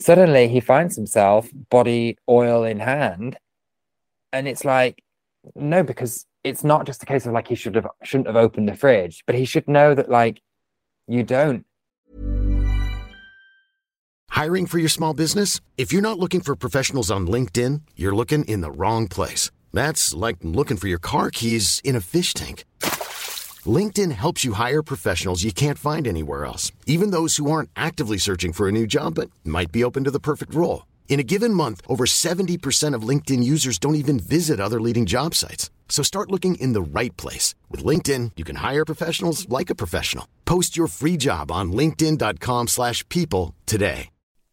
[0.00, 3.36] suddenly he finds himself body oil in hand
[4.32, 5.02] and it's like
[5.54, 8.68] no because it's not just a case of like he should have shouldn't have opened
[8.68, 10.40] the fridge but he should know that like
[11.06, 11.64] you don't
[14.30, 15.60] Hiring for your small business?
[15.76, 19.50] If you're not looking for professionals on LinkedIn, you're looking in the wrong place.
[19.72, 22.64] That's like looking for your car keys in a fish tank.
[23.66, 28.16] LinkedIn helps you hire professionals you can't find anywhere else, even those who aren't actively
[28.18, 30.86] searching for a new job but might be open to the perfect role.
[31.08, 35.34] In a given month, over 70% of LinkedIn users don't even visit other leading job
[35.34, 35.68] sites.
[35.88, 37.56] So start looking in the right place.
[37.68, 40.28] With LinkedIn, you can hire professionals like a professional.
[40.44, 44.10] Post your free job on linkedin.com slash people today.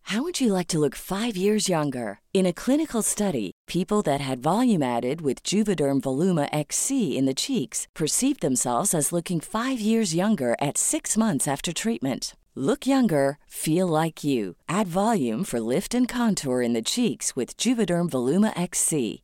[0.10, 2.20] How would you like to look five years younger?
[2.32, 7.34] In a clinical study, people that had volume added with Juvederm Voluma XC in the
[7.34, 12.36] cheeks perceived themselves as looking five years younger at six months after treatment.
[12.54, 14.58] Look younger, feel like you.
[14.70, 19.24] Add volume for lift and contour in the cheeks with Juvederm Voluma XC.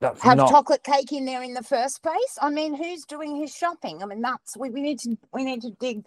[0.00, 2.38] That's Have not chocolate cake in there in the first place.
[2.40, 4.02] I mean, who's doing his shopping?
[4.02, 6.04] I mean, that's we, we need to we need to dig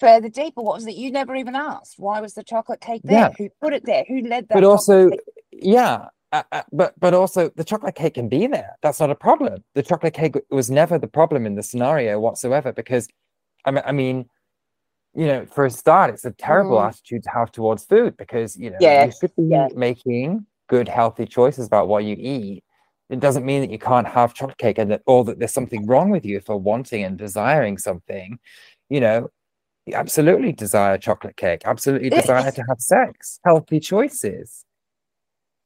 [0.00, 0.60] further deeper.
[0.62, 0.94] What was it?
[0.96, 1.94] You never even asked.
[1.98, 3.30] Why was the chocolate cake there?
[3.30, 3.30] Yeah.
[3.38, 4.04] Who put it there?
[4.08, 4.54] Who led that?
[4.54, 5.20] but also cake?
[5.52, 9.14] yeah uh, uh, but but also the chocolate cake can be there that's not a
[9.14, 13.08] problem the chocolate cake was never the problem in the scenario whatsoever because
[13.64, 14.28] i mean, I mean
[15.14, 16.88] you know for a start it's a terrible Mm.
[16.88, 19.68] attitude to have towards food because you know Yeah, you should be yeah.
[19.74, 22.63] making good healthy choices about what you eat
[23.10, 25.86] it doesn't mean that you can't have chocolate cake and that or that there's something
[25.86, 28.38] wrong with you for wanting and desiring something
[28.88, 29.28] you know
[29.86, 34.64] you absolutely desire chocolate cake absolutely It- desire to have sex healthy choices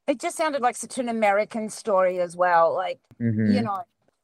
[0.07, 2.73] it just sounded like such an American story as well.
[2.73, 3.55] Like Mhm.
[3.55, 3.83] you know,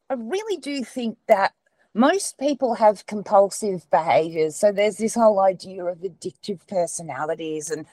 [0.09, 1.53] I really do think that
[1.92, 4.57] most people have compulsive behaviors.
[4.57, 7.85] So there's this whole idea of addictive personalities, and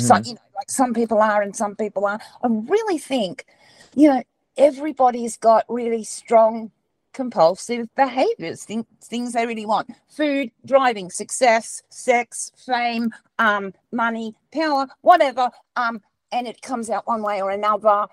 [0.00, 0.26] some, Mhm.
[0.26, 2.22] you know, like some people are and some people aren't.
[2.42, 3.46] I really think,
[3.94, 4.22] you know,
[4.56, 6.70] everybody's got really strong
[7.12, 14.86] compulsive behaviors, things, things they really want food, driving, success, sex, fame, um, money, power,
[15.00, 15.50] whatever.
[15.76, 18.06] Um, and it comes out one way or another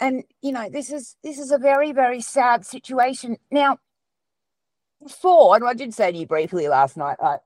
[0.00, 3.78] and you know this is this is a very very sad situation now
[5.02, 7.36] before and i did say to you briefly last night I,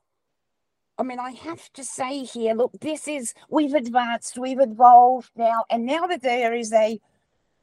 [0.98, 5.64] i mean i have to say here look this is we've advanced we've evolved now
[5.70, 7.00] and now that there is a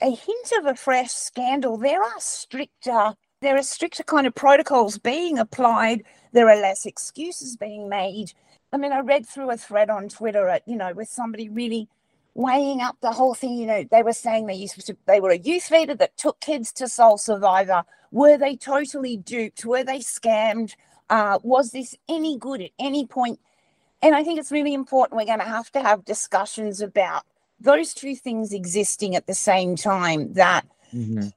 [0.01, 4.97] a hint of a fresh scandal there are stricter there are stricter kind of protocols
[4.97, 6.03] being applied
[6.33, 8.33] there are less excuses being made
[8.73, 11.87] i mean i read through a thread on twitter at you know with somebody really
[12.35, 13.57] weighing up the whole thing.
[13.57, 16.39] You know, they were saying they used to, they were a youth leader that took
[16.39, 17.83] kids to Soul Survivor.
[18.11, 19.65] Were they totally duped?
[19.65, 20.75] Were they scammed?
[21.09, 23.39] Uh, was this any good at any point?
[24.01, 25.17] And I think it's really important.
[25.17, 27.23] We're going to have to have discussions about
[27.59, 30.33] those two things existing at the same time.
[30.33, 31.33] That Mhm.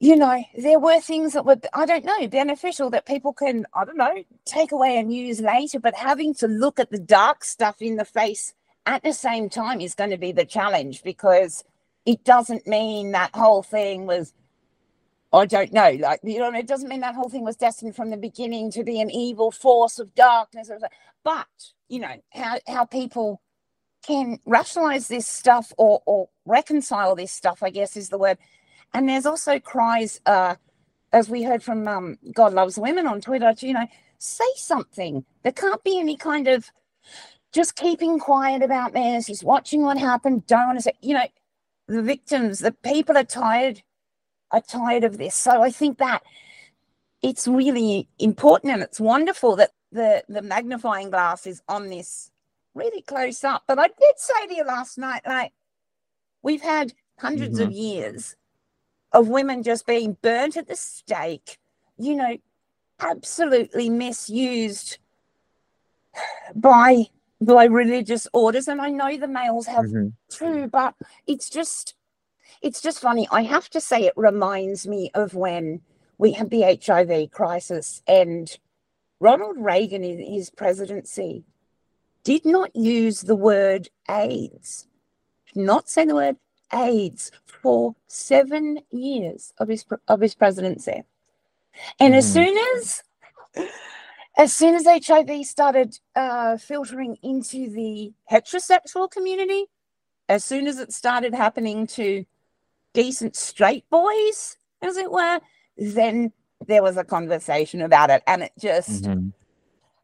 [0.00, 3.84] you know, there were things that were, I don't know, beneficial that people can, I
[3.84, 7.82] don't know, take away and use later, but having to look at the dark stuff
[7.82, 8.54] in the face
[8.86, 11.64] at the same time is going to be the challenge because
[12.06, 14.32] it doesn't mean that whole thing was
[15.32, 15.90] I don't know.
[15.90, 18.82] Like, you know, it doesn't mean that whole thing was destined from the beginning to
[18.82, 20.70] be an evil force of darkness.
[21.22, 21.46] But,
[21.88, 23.42] you know, how, how people
[24.06, 28.38] can rationalize this stuff or, or reconcile this stuff, I guess is the word.
[28.94, 30.56] And there's also cries, uh,
[31.12, 33.86] as we heard from um, God Loves Women on Twitter, you know,
[34.18, 35.24] say something.
[35.42, 36.70] There can't be any kind of
[37.52, 40.46] just keeping quiet about this, just watching what happened.
[40.46, 41.26] Don't want to say, you know,
[41.86, 43.82] the victims, the people are tired,
[44.50, 45.34] are tired of this.
[45.34, 46.22] So I think that
[47.22, 52.30] it's really important and it's wonderful that the, the magnifying glass is on this
[52.78, 53.64] really close up.
[53.66, 55.52] But I did say to you last night, like,
[56.42, 57.62] we've had 100s mm-hmm.
[57.62, 58.36] of years
[59.12, 61.58] of women just being burnt at the stake,
[61.98, 62.36] you know,
[63.00, 64.98] absolutely misused
[66.54, 67.04] by
[67.40, 70.08] by religious orders and i know the males have mm-hmm.
[70.28, 70.94] too but
[71.26, 71.94] it's just
[72.60, 75.80] it's just funny i have to say it reminds me of when
[76.16, 78.58] we had the hiv crisis and
[79.20, 81.44] ronald reagan in his presidency
[82.28, 84.86] did not use the word aids
[85.54, 86.36] not say the word
[86.72, 91.02] aids for seven years of his of his presidency
[91.98, 92.18] and mm.
[92.18, 93.02] as soon as
[94.38, 99.66] as soon as HIV started uh, filtering into the heterosexual community,
[100.28, 102.24] as soon as it started happening to
[102.94, 105.40] decent straight boys, as it were,
[105.76, 106.32] then
[106.66, 108.22] there was a conversation about it.
[108.28, 109.30] And it just mm-hmm.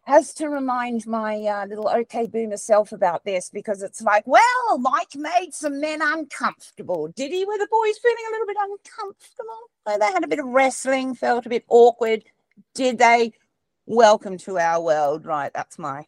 [0.07, 4.79] Has to remind my uh, little OK boomer self about this because it's like, well,
[4.79, 7.09] Mike made some men uncomfortable.
[7.09, 7.45] Did he?
[7.45, 9.71] Were the boys feeling a little bit uncomfortable?
[9.87, 12.25] They had a bit of wrestling, felt a bit awkward.
[12.75, 13.33] Did they?
[13.87, 15.27] Welcome to our world.
[15.27, 15.53] Right.
[15.55, 16.07] That's my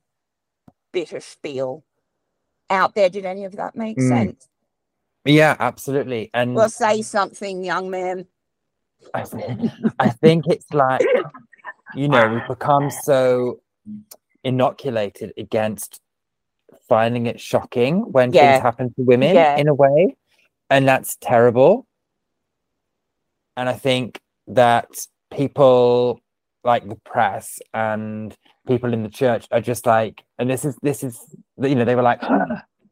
[0.92, 1.84] bit of spiel
[2.70, 3.08] out there.
[3.08, 4.08] Did any of that make mm.
[4.08, 4.48] sense?
[5.24, 6.30] Yeah, absolutely.
[6.32, 8.26] And well, say something, young man.
[9.12, 9.24] I,
[9.98, 11.02] I think it's like,
[11.94, 13.60] you know, we've become so
[14.44, 16.00] inoculated against
[16.88, 18.52] finding it shocking when yeah.
[18.52, 19.56] things happen to women yeah.
[19.56, 20.16] in a way.
[20.70, 21.86] And that's terrible.
[23.56, 24.88] And I think that
[25.32, 26.20] people
[26.64, 31.02] like the press and people in the church are just like, and this is this
[31.02, 31.18] is
[31.60, 32.22] you know they were like.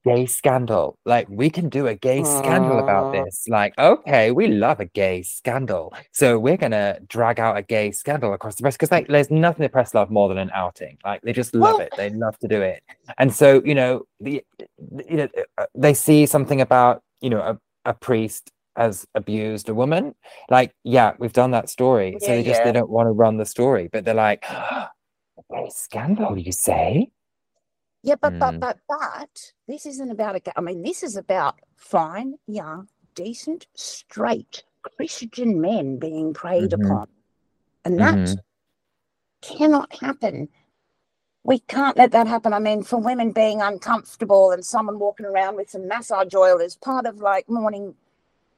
[0.05, 0.99] gay scandal.
[1.05, 3.47] Like, we can do a gay scandal about this.
[3.49, 5.95] Like, okay, we love a gay scandal.
[6.13, 9.31] So we're going to drag out a gay scandal across the press because, like, there's
[9.31, 10.99] nothing the press love more than an outing.
[11.05, 11.95] Like, they just love well, it.
[11.97, 12.83] They love to do it.
[13.19, 14.45] And so, you know, the,
[15.09, 15.29] you know,
[15.59, 20.15] uh, they see something about, you know, a, a priest has abused a woman.
[20.51, 22.17] Like, yeah, we've done that story.
[22.21, 22.65] Yeah, so they just yeah.
[22.65, 27.11] they don't want to run the story, but they're like, oh, scandal, you say?
[28.05, 28.39] Yeah, but mm.
[28.39, 30.59] but but but this isn't about a.
[30.59, 36.85] I mean, this is about fine, young, decent, straight Christian men being preyed mm-hmm.
[36.85, 37.09] upon,
[37.83, 39.57] and that mm-hmm.
[39.57, 40.51] cannot happen.
[41.45, 42.53] We can't let that happen.
[42.53, 46.77] I mean, for women being uncomfortable and someone walking around with some massage oil is
[46.77, 47.95] part of like morning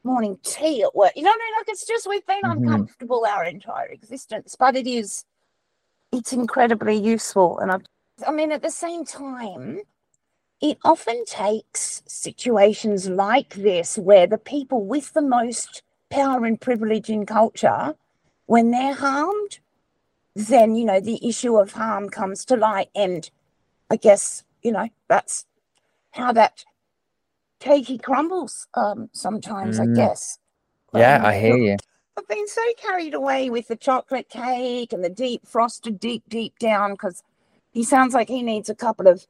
[0.03, 1.13] morning tea at work.
[1.15, 1.55] You know what I mean?
[1.61, 2.65] Like it's just we've been mm-hmm.
[2.65, 5.25] uncomfortable our entire existence, but it is
[6.11, 7.61] it's incredibly useful.
[7.61, 7.83] And I've,
[8.27, 9.81] I mean, at the same time,
[10.61, 17.11] it often takes situations like this where the people with the most power and privilege
[17.11, 17.95] in culture,
[18.47, 19.59] when they're harmed,
[20.35, 23.31] then you know the issue of harm comes to light, and
[23.91, 25.47] I guess you know that's
[26.13, 26.65] how that
[27.61, 29.93] cakey crumbles um, sometimes, mm.
[29.93, 30.39] I guess.
[30.95, 31.77] Yeah, um, I hear you.
[32.19, 36.59] I've been so carried away with the chocolate cake and the deep frosted deep, deep
[36.59, 37.23] down because
[37.77, 39.27] he sounds like he needs a couple of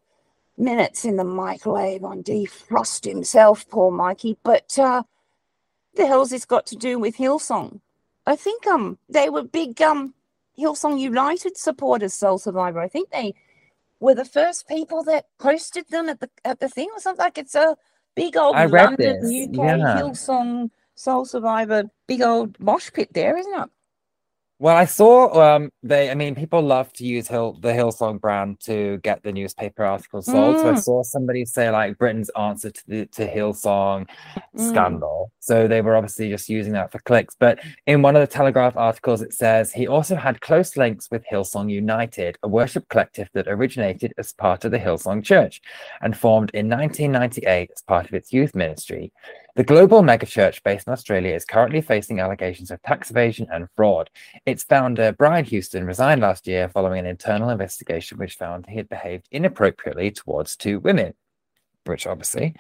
[0.57, 4.37] minutes in the microwave on defrost himself, poor Mikey.
[4.45, 5.03] But uh,
[5.97, 7.81] the hell's this got to do with Hillsong?
[8.25, 10.15] I think um they were big um
[10.59, 12.81] Hillsong United supporters, Soul Survivor.
[12.81, 13.35] I think they
[14.01, 17.25] were the first people that hosted them at the at the thing or something.
[17.25, 17.77] Like it's a
[18.17, 19.19] Big old I London.
[19.19, 20.01] UK, yeah.
[20.01, 23.71] Hillsong, Soul Survivor, big old mosh pit there, isn't it?
[24.59, 28.59] Well, I saw um they I mean people love to use Hill the Hillsong brand
[28.61, 30.57] to get the newspaper articles sold.
[30.57, 30.61] Mm.
[30.61, 30.83] So I mm.
[30.83, 34.07] saw somebody say like Britain's answer to the to Hillsong
[34.57, 34.69] mm.
[34.71, 35.31] scandal.
[35.41, 37.37] So they were obviously just using that for clicks.
[37.39, 41.25] But in one of the Telegraph articles it says he also had close links with
[41.31, 45.61] Hillsong United, a worship collective that originated as part of the Hillsong Church
[46.01, 49.13] and formed in 1998 as part of its youth ministry.
[49.57, 54.11] The global megachurch based in Australia is currently facing allegations of tax evasion and fraud.
[54.45, 58.91] Its founder, Brian Houston, resigned last year following an internal investigation which found he had
[58.91, 61.15] behaved inappropriately towards two women,
[61.87, 62.55] which obviously.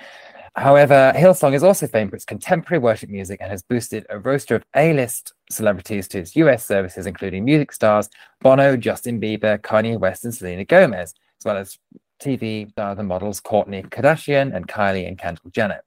[0.54, 4.54] however, Hillsong is also famed for its contemporary worship music and has boosted a roster
[4.54, 8.08] of A-list celebrities to its US services, including music stars
[8.40, 11.78] Bono, Justin Bieber, Kanye West, and Selena Gomez, as well as
[12.22, 15.82] TV stars and models Kourtney Kardashian and Kylie and Kendall Jenner.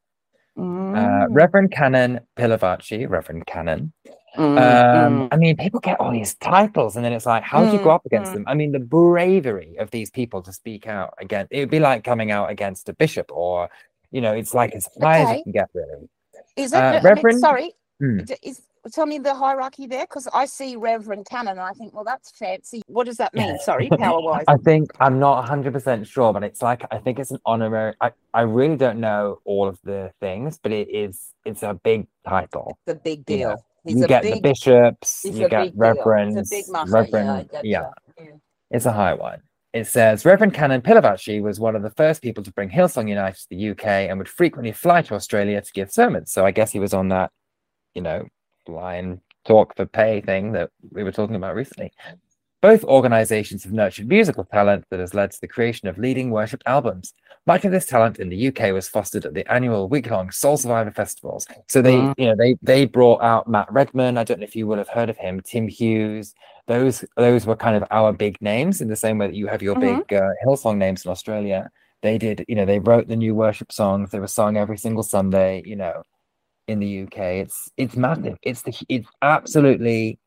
[0.58, 1.28] Uh, Mm.
[1.32, 3.94] Reverend Canon Pilavachi, Reverend Canon.
[4.38, 5.28] Mm, Um, mm.
[5.32, 7.90] I mean, people get all these titles, and then it's like, how do you go
[7.90, 8.36] Mm, up against mm.
[8.36, 8.44] them?
[8.48, 12.04] I mean, the bravery of these people to speak out against it would be like
[12.04, 13.70] coming out against a bishop, or
[14.12, 16.10] you know, it's like as high as you can get, really.
[16.56, 16.78] Is it?
[16.78, 17.74] uh, I mean, Reverend- sorry.
[18.00, 18.20] Hmm.
[18.44, 22.04] Is tell me the hierarchy there because I see Reverend Canon and I think, well,
[22.04, 22.82] that's fancy.
[22.88, 23.58] What does that mean?
[23.60, 24.46] Sorry, power wise.
[24.48, 27.94] I think I'm not 100% sure, but it's like I think it's an honorary.
[28.02, 32.08] I, I really don't know all of the things, but it is it's a big
[32.28, 32.78] title.
[32.86, 33.50] The big you deal.
[33.50, 37.62] know, you a get the bishops, you a get big a reverends, big reverend, yeah,
[37.64, 38.32] yeah, yeah.
[38.72, 39.42] it's a high one.
[39.72, 43.40] It says Reverend Canon Pilavachi was one of the first people to bring Hillsong United
[43.40, 46.32] to the UK and would frequently fly to Australia to give sermons.
[46.32, 47.32] So I guess he was on that,
[47.94, 48.28] you know,
[48.70, 51.92] line talk for pay thing that we were talking about recently.
[52.62, 56.62] Both organizations have nurtured musical talent that has led to the creation of leading worship
[56.66, 57.14] albums.
[57.48, 60.92] Much of this talent in the UK was fostered at the annual week-long Soul Survivor
[60.92, 61.48] festivals.
[61.68, 62.14] So they, Mm.
[62.18, 64.18] you know, they they brought out Matt Redman.
[64.18, 65.40] I don't know if you will have heard of him.
[65.42, 66.36] Tim Hughes.
[66.68, 69.62] Those those were kind of our big names in the same way that you have
[69.62, 69.80] your Mhm.
[70.08, 71.72] big uh, Hillsong names in Australia.
[72.02, 74.12] They did, you know, they wrote the new worship songs.
[74.12, 75.64] They were sung every single Sunday.
[75.66, 76.04] You know,
[76.70, 78.38] in the UK, it's it's massive.
[78.44, 80.20] It's the it's absolutely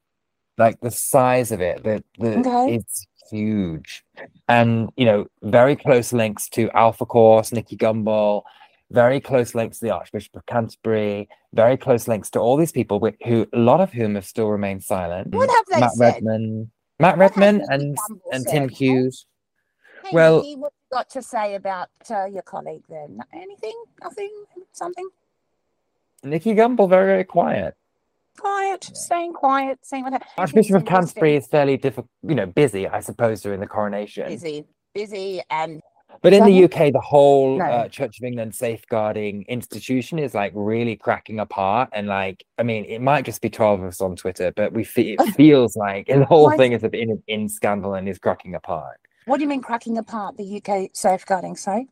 [0.59, 2.74] like the size of it that the Okay.
[2.74, 4.05] it's huge
[4.49, 8.43] and you know very close links to alpha course nicky gumbel
[8.90, 12.99] very close links to the archbishop of canterbury very close links to all these people
[13.01, 16.14] whi- who a lot of whom have still remained silent What have they matt said?
[16.16, 16.70] redman
[17.01, 19.24] matt What redman and Gumbel and said, tim hughes
[20.05, 23.07] Hey, Well- Nicky, what you got to say about uh, your colleague there?
[23.09, 23.78] No- Anything?
[24.03, 24.32] Nothing?
[24.72, 25.09] Something?
[26.23, 27.75] Nicky gumbel very very quiet
[28.39, 30.23] Quiet, staying quiet, saying what.
[30.39, 34.64] archbishop of canterbury is fairly difficult you know busy i suppose during the coronation Busy,
[34.95, 35.83] busy, and
[36.23, 37.64] But in the UK, the whole No.
[37.64, 41.89] uh, Church of England safeguarding institution is like really cracking apart.
[41.93, 44.85] And like, I mean, it might just be 12 of us on Twitter, but we
[44.85, 48.55] fe- it feels like the whole Why- thing is in, in scandal and is cracking
[48.55, 48.99] apart.
[49.25, 51.57] what do you mean cracking apart the UK safeguarding?
[51.57, 51.89] Sorry.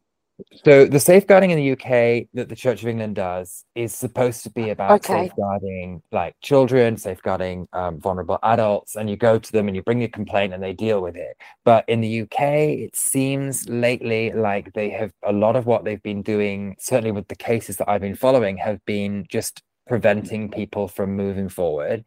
[0.64, 4.51] So the safeguarding in the UK that the Church of England does is supposed to
[4.51, 5.24] be about Okay.
[5.24, 10.01] safeguarding like children, safeguarding um, vulnerable adults, and you go to them and you bring
[10.01, 11.36] your complaint and they deal with it.
[11.64, 16.03] But in the UK, it seems lately like they have a lot of what they've
[16.03, 20.88] been doing, certainly with the cases that I've been following, have been just preventing people
[20.88, 22.05] from moving forward,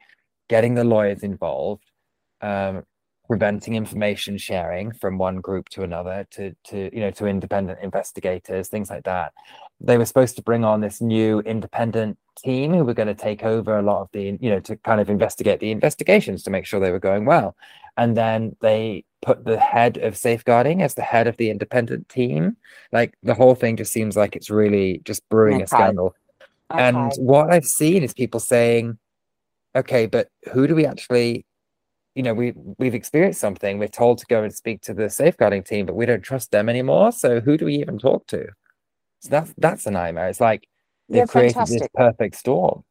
[0.50, 1.84] getting the lawyers involved,
[2.42, 2.84] um,
[3.28, 8.68] preventing information sharing from one group to another to to you know to independent investigators
[8.68, 9.34] things like that.
[9.80, 13.44] They were supposed to bring on this new independent team who were going to take
[13.44, 16.66] over a lot of the you know to kind of investigate the investigations to make
[16.66, 17.56] sure they were going well.
[17.96, 22.58] And then they put the head of safeguarding as the head of the independent team.
[22.92, 25.76] Like the whole thing just seems like it's really just brewing a Okay.
[25.76, 26.16] scandal.
[26.72, 28.98] And what I've seen is people saying,
[29.76, 31.46] okay, but who do we actually,
[32.16, 33.80] you know, we we've experienced something.
[33.80, 36.70] We're told to go and speak to the safeguarding team, but we don't trust them
[36.70, 37.12] anymore.
[37.12, 38.48] So who do we even talk to?
[39.20, 40.30] So that's that's a nightmare.
[40.30, 40.68] It's like
[41.10, 42.84] they've Yeah, created this perfect storm.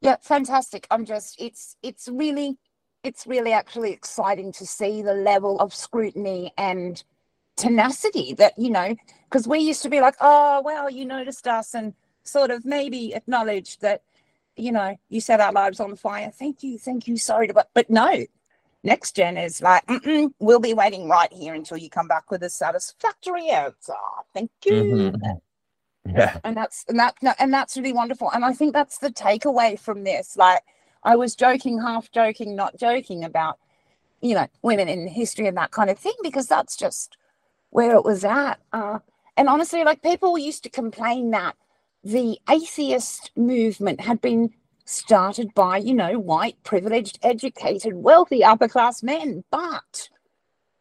[0.00, 0.86] Yeah, fantastic.
[0.90, 2.58] I'm just it's it's really
[3.02, 7.02] it's really actually exciting to see the level of scrutiny and
[7.56, 8.94] tenacity that, you know,
[9.28, 11.94] because we used to be like, oh well, you noticed us and
[12.24, 14.02] sort of maybe acknowledged that,
[14.56, 16.30] you know, you set our lives on fire.
[16.30, 18.24] Thank you, thank you, sorry to but but no.
[18.82, 22.44] Next gen is like, Mm-mm, we'll be waiting right here until you come back with
[22.44, 23.94] a satisfactory answer.
[24.32, 25.40] Thank you Mhm.
[26.16, 26.38] Yeah.
[26.44, 30.04] and that's and that and that's really wonderful and i think that's the takeaway from
[30.04, 30.62] this like
[31.02, 33.58] i was joking half joking not joking about
[34.20, 37.16] you know women in history and that kind of thing because that's just
[37.70, 39.00] where it was at uh,
[39.36, 41.56] and honestly like people used to complain that
[42.06, 44.50] the atheist movement had been
[44.84, 50.08] started by you know white privileged educated wealthy upper class men but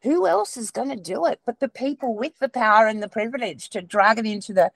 [0.04, 3.10] who else is going to do it but the people with the power and the
[3.10, 4.72] privilege to drag it into the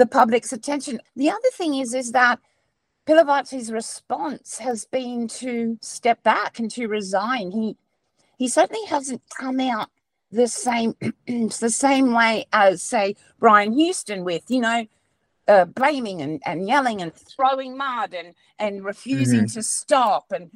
[0.00, 0.98] the public's attention.
[1.14, 2.40] The other thing is, is that
[3.06, 7.50] Pilavachi's response has been to step back and to resign.
[7.50, 7.76] He
[8.38, 9.88] he certainly hasn't come out
[10.32, 10.94] the same
[11.26, 14.86] the same way as say Brian Houston with you know
[15.50, 20.50] uh, blaming and, and yelling and throwing mud and and refusing to stop and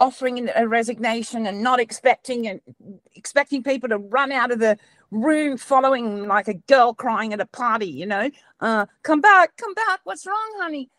[0.00, 2.60] offering a resignation and not expecting and
[3.14, 4.76] expecting people to run out of the
[5.12, 8.28] room following like a girl crying at a party, you know,
[8.60, 10.00] uh, come back, come back.
[10.02, 10.90] What's wrong, honey?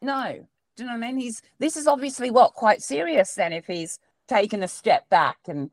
[0.00, 0.46] No.
[0.76, 1.18] Do you know what I mean?
[1.20, 5.70] He's this is obviously what quite serious then if he's taken a step back and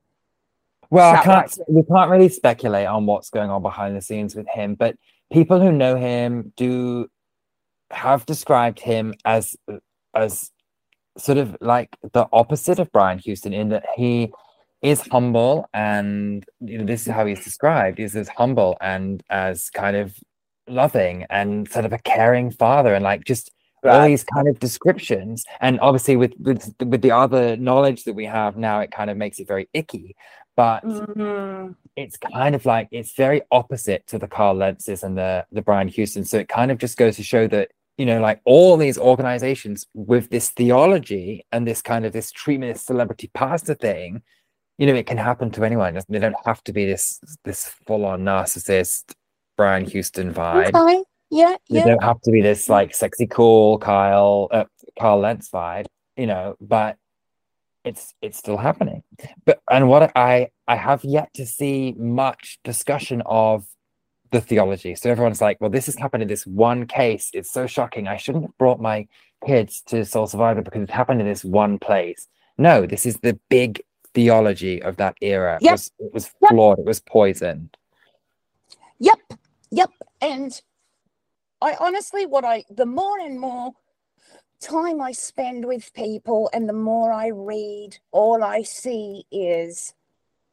[0.91, 1.27] Well, I can't.
[1.57, 1.57] right.
[1.67, 4.95] We can't really speculate on what's going on behind the scenes with him, but
[5.31, 7.07] people who know him do
[7.91, 9.55] have described him as
[10.15, 10.51] as
[11.17, 14.31] sort of like the opposite of Brian Houston in that he
[14.81, 17.97] is humble and you know this is how he's described.
[17.97, 20.15] He's as humble and as kind of
[20.67, 23.51] loving and sort of a caring father and like just
[23.83, 24.09] all Right.
[24.09, 25.45] these kind of descriptions.
[25.61, 29.17] And obviously with with with the other knowledge that we have now it kind of
[29.17, 30.15] makes it very icky
[30.59, 31.73] but Mhm.
[31.95, 35.87] it's kind of like it's very opposite to the Carl Lentzes and the the Brian
[35.87, 36.25] Houston.
[36.25, 39.85] So it kind of just goes to show that you know, like all these organizations
[39.93, 44.21] with this theology and this kind of this treatment, this celebrity pastor thing,
[44.77, 45.97] you know, it can happen to anyone.
[46.09, 49.03] They don't have to be this this full on narcissist
[49.57, 50.73] Brian Houston vibe.
[50.75, 51.03] Okay.
[51.31, 51.85] Yeah, They yeah.
[51.85, 54.65] don't have to be this like sexy cool Kyle uh,
[54.99, 55.85] Carl Lentz vibe,
[56.17, 56.97] you know, but
[57.83, 59.03] it's it's still happening.
[59.45, 63.65] But and what I I have yet to see much discussion of
[64.31, 64.93] the theology.
[64.95, 67.31] So everyone's like, well, this has happened in this one case.
[67.33, 68.07] It's so shocking.
[68.07, 69.07] I shouldn't have brought my
[69.45, 72.27] kids to Soul Survivor because it happened in this one place.
[72.57, 73.81] No, this is the big
[74.13, 75.57] theology of that era.
[75.61, 76.49] It was it was Yep.
[76.49, 77.75] flawed, it was poisoned.
[78.99, 79.19] Yep,
[79.71, 79.89] yep.
[80.21, 80.61] And
[81.61, 83.73] I honestly, what I, the more and more
[84.59, 89.93] time I spend with people and the more I read, all I see is,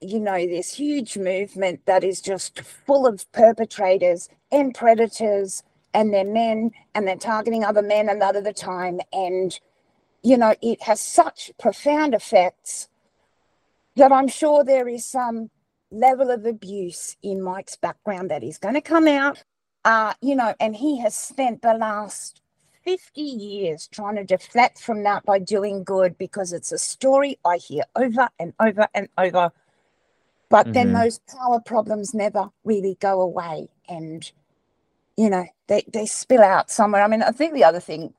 [0.01, 6.25] you know, this huge movement that is just full of perpetrators and predators and they're
[6.25, 9.01] men and they're targeting other men a lot of the time.
[9.13, 9.59] And,
[10.23, 12.89] you know, it has such profound effects
[13.97, 15.51] that I'm sure there is some
[15.91, 19.43] level of abuse in Mike's background that is going to come out.
[19.85, 22.43] Uh, you know, and he has spent the last
[22.87, 27.57] 50 years trying to deflect from that by doing good because it's a story I
[27.57, 29.51] hear over and over and over.
[30.49, 31.03] But then Mhm.
[31.03, 33.69] those power problems never really go away.
[33.89, 34.31] And,
[35.17, 37.03] you know, they, they spill out somewhere.
[37.03, 38.15] I mean, I think the other thing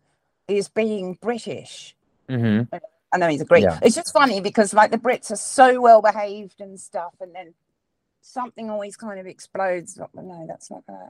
[0.49, 1.95] is being British.
[2.27, 2.63] hmm
[3.13, 3.63] I know he's a Greek.
[3.63, 3.79] Yeah.
[3.81, 7.53] It's just funny because like the Brits are so well behaved and stuff, and then
[8.19, 9.97] something always kind of explodes.
[10.13, 11.09] No, that's not gonna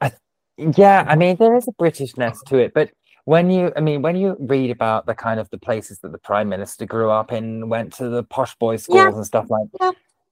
[0.00, 0.18] happen.
[0.58, 2.90] Yeah, I mean, there is a Britishness to it, but
[3.24, 6.18] when you, I mean, when you read about the kind of the places that the
[6.18, 9.14] Prime Minister grew up in, went to the posh boys' schools Yeah.
[9.16, 9.90] and stuff like Yeah.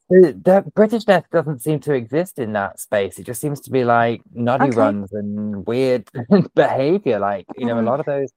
[0.09, 3.19] the, the Britishness doesn't seem to exist in that space.
[3.19, 4.77] It just seems to be like nutty Okay.
[4.77, 6.09] runs and weird
[6.55, 7.19] behavior.
[7.19, 7.87] Like, you know, a Mhm.
[7.87, 8.31] lot of those,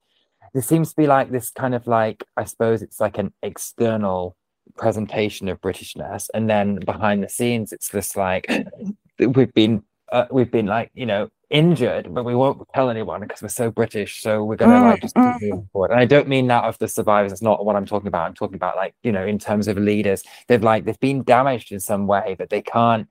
[0.52, 4.36] there seems to be like this kind of like, I suppose it's like an external
[4.76, 6.28] presentation of Britishness.
[6.34, 8.46] And then behind the scenes, it's just like,
[9.18, 13.42] we've been, uh, we've been like, you know, injured, but we won't tell anyone because
[13.42, 14.22] we're so British.
[14.22, 15.90] So we're gonna like just keep Mm, moving forward.
[15.90, 17.32] And I don't mean that of the survivors.
[17.32, 18.26] It's not what I'm talking about.
[18.26, 21.72] I'm talking about like you know, in terms of leaders, they've like they've been damaged
[21.72, 23.08] in some way, but they can't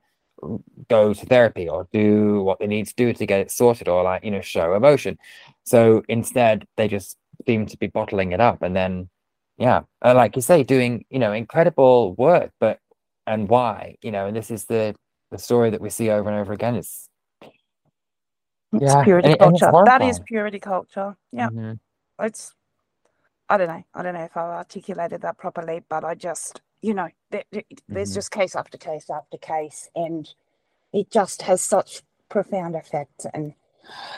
[0.88, 4.02] go to therapy or do what they need to do to get it sorted or
[4.02, 5.18] like you know show emotion.
[5.64, 7.16] So instead, they just
[7.46, 9.08] seem to be bottling it up, and then
[9.58, 12.78] yeah, uh, like you say, doing you know incredible work, but
[13.26, 14.94] and why you know, and this is the
[15.30, 16.76] the story that we see over and over again.
[16.76, 17.08] It's
[18.72, 19.84] It's Yeah, purity and it- and culture.
[19.84, 21.16] That is purity culture.
[21.32, 21.78] Yeah, Mhm.
[22.20, 22.54] it's.
[23.48, 23.82] I don't know.
[23.94, 27.62] I don't know if I've articulated that properly, but I just, you know, there, there-
[27.88, 28.14] there's Mhm.
[28.16, 30.28] just case after case after case, and
[30.92, 33.26] it just has such profound effects.
[33.32, 33.54] And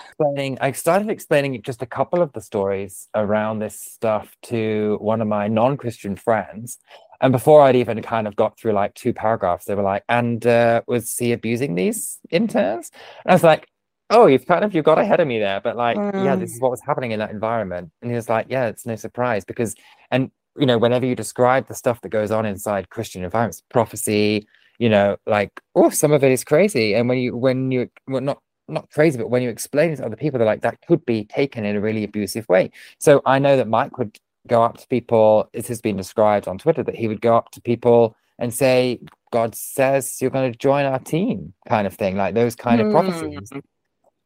[0.08, 5.20] explaining I started explaining just a couple of the stories around this stuff to one
[5.20, 6.78] of my non-Christian friends.
[7.20, 10.44] And before I'd even kind of got through like two paragraphs, they were like, and
[10.44, 12.90] uh, was he abusing these interns?
[13.24, 13.68] And I was like,
[14.10, 16.54] oh, you've kind of you got ahead of me there, but like, yeah, this Mm.
[16.54, 17.90] is what was happening in that environment.
[18.02, 19.74] And he was like, yeah, it's no surprise because
[20.10, 24.46] and you know, whenever you describe the stuff that goes on inside Christian environments, prophecy,
[24.78, 26.94] you know, like, oh, some of it is crazy.
[26.94, 30.06] And when you when you well not not crazy, but when you explain it to
[30.06, 32.70] other people, they're like, that could be taken in a really abusive way.
[32.98, 34.16] So I know that Mike would
[34.48, 37.50] go up to people, it has been described on Twitter that he would go up
[37.52, 39.00] to people and say,
[39.32, 42.88] God says you're going to join our team, kind of thing, like those kind of
[42.88, 43.52] prophecies.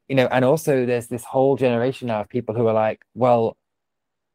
[0.09, 3.57] You know, and also there's this whole generation now of people who are like, well,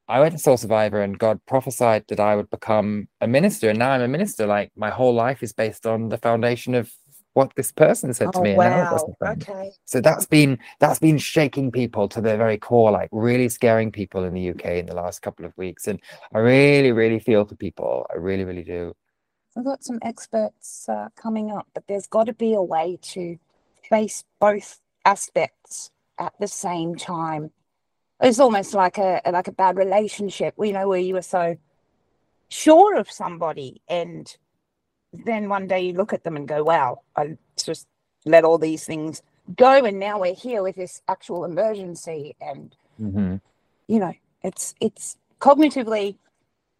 [0.07, 3.77] I went to Soul Survivor and God prophesied that I would become a minister, and
[3.77, 4.47] now I'm a minister.
[4.47, 6.91] Like my whole life is based on the foundation of
[7.33, 8.55] what this person said to oh me.
[8.55, 13.49] wow, okay, So that's been that's been shaking people to their very core, like really
[13.49, 15.87] scaring people in the UK in the last couple of weeks.
[15.87, 16.01] And
[16.33, 18.07] I really, really feel for people.
[18.11, 18.95] I really, really do.
[19.55, 23.37] we've got some experts uh, coming up, but there's got to be a way to
[23.89, 27.51] face both aspects at the same time.
[28.21, 31.57] It's almost like a like a bad relationship, you know, where you were so
[32.49, 34.35] sure of somebody, and
[35.13, 37.87] then one day you look at them and go, "Wow, I just
[38.25, 39.21] let all these things
[39.55, 43.35] go, and now we're here with this actual emergency." And hmm
[43.87, 46.17] you know, it's it's cognitively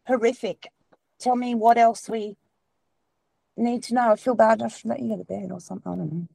[0.08, 0.72] horrific.
[1.20, 2.36] Tell me what else we
[3.58, 4.12] need to know.
[4.12, 4.62] I feel bad.
[4.62, 5.92] I should let you go to bed or something.
[5.92, 6.28] I don't know.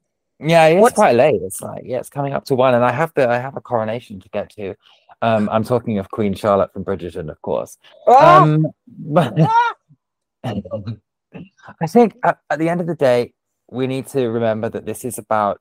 [0.45, 1.41] Yeah, it's What's- quite late.
[1.43, 3.61] It's like yeah, it's coming up to one, and I have the I have a
[3.61, 4.75] coronation to get to.
[5.23, 7.79] Um, I'm talking of Queen Charlotte from Bridgerton, of course.
[8.07, 8.43] Ah!
[8.43, 9.35] Um, but!
[11.81, 13.33] I think at, at the end of the day,
[13.71, 15.61] we need to remember that this is about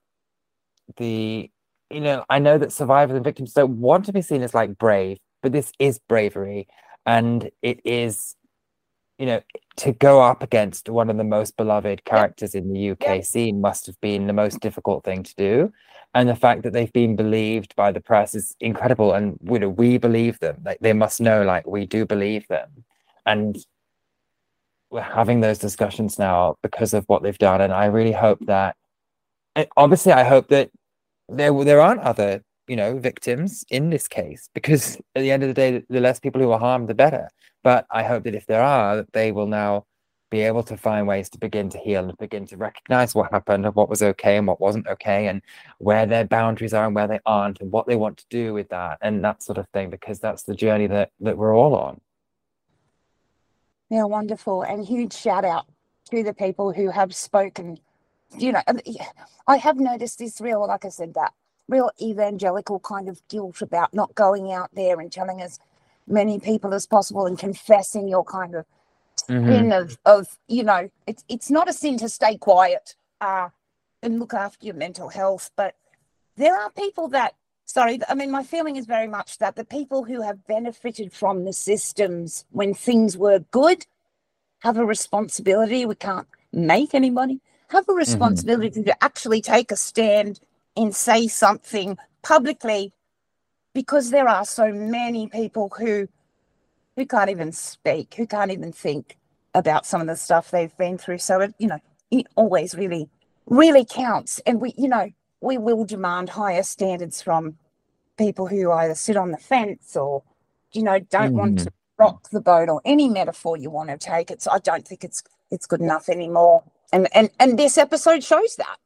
[0.98, 1.50] the,
[1.90, 4.78] you know, I know that survivors and victims don't want to be seen as like
[4.78, 6.68] brave, but this is bravery.
[7.06, 8.36] And it is,
[9.18, 9.42] you know,
[9.78, 13.26] to go up against one of the most beloved characters in the UK Yep.
[13.26, 15.74] scene must have been the most difficult thing to do.
[16.16, 19.14] And the fact that they've been believed by the press is incredible.
[19.14, 20.62] And, you know, we believe them.
[20.64, 22.84] Like they must know, like, we do believe them.
[23.26, 23.58] And
[24.94, 28.78] we're having those discussions now because of what they've done and i really hope that
[29.56, 30.70] eh, obviously i hope that
[31.28, 35.50] there there aren't other you know victims in this case because at the end of
[35.50, 37.28] the day the less people who are harmed the better
[37.64, 39.86] but i hope that if there are that they will now
[40.32, 43.66] be able to find ways to begin to heal and begin to recognize what happened
[43.66, 45.44] and what was okay and what wasn't okay and
[45.78, 48.68] where their boundaries are and where they aren't and what they want to do with
[48.70, 52.02] that and that sort of thing because that's the journey that that we're all on
[53.90, 54.64] Yeah, wonderful.
[54.64, 55.68] And huge shout out
[56.10, 57.78] to the people who have spoken.
[58.36, 58.64] You know,
[59.46, 61.32] I have noticed this real, like I said, that
[61.68, 65.60] real evangelical kind of guilt about not going out there and telling as
[66.08, 68.66] many people as possible and confessing your kind of
[69.30, 69.48] Mhm.
[69.48, 73.50] sin of, of you know, it's it's not a sin to stay quiet uh,
[74.02, 75.76] and look after your mental health, but
[76.36, 77.36] there are people that
[77.66, 81.46] sorry i mean my feeling is very much that the people who have benefited from
[81.46, 83.86] the systems when things were good
[84.60, 87.40] have a responsibility we can't make any money
[87.70, 90.40] have a responsibility to actually take a stand
[90.76, 92.94] and say something publicly
[93.74, 96.08] because there are so many people who
[96.96, 99.18] who can't even speak who can't even think
[99.56, 101.20] about some of the stuff they've been through.
[101.20, 101.80] So it you know
[102.12, 103.10] it always really
[103.46, 104.40] really counts.
[104.46, 105.10] And we you know
[105.42, 107.58] we will demand higher standards from
[108.18, 110.24] people who either sit on the fence or
[110.72, 111.74] you know don't want to mm.
[111.98, 114.32] rock the boat or any metaphor you want to take.
[114.32, 116.64] It's i don't think it's it's good enough anymore.
[116.92, 118.78] And and and this episode shows that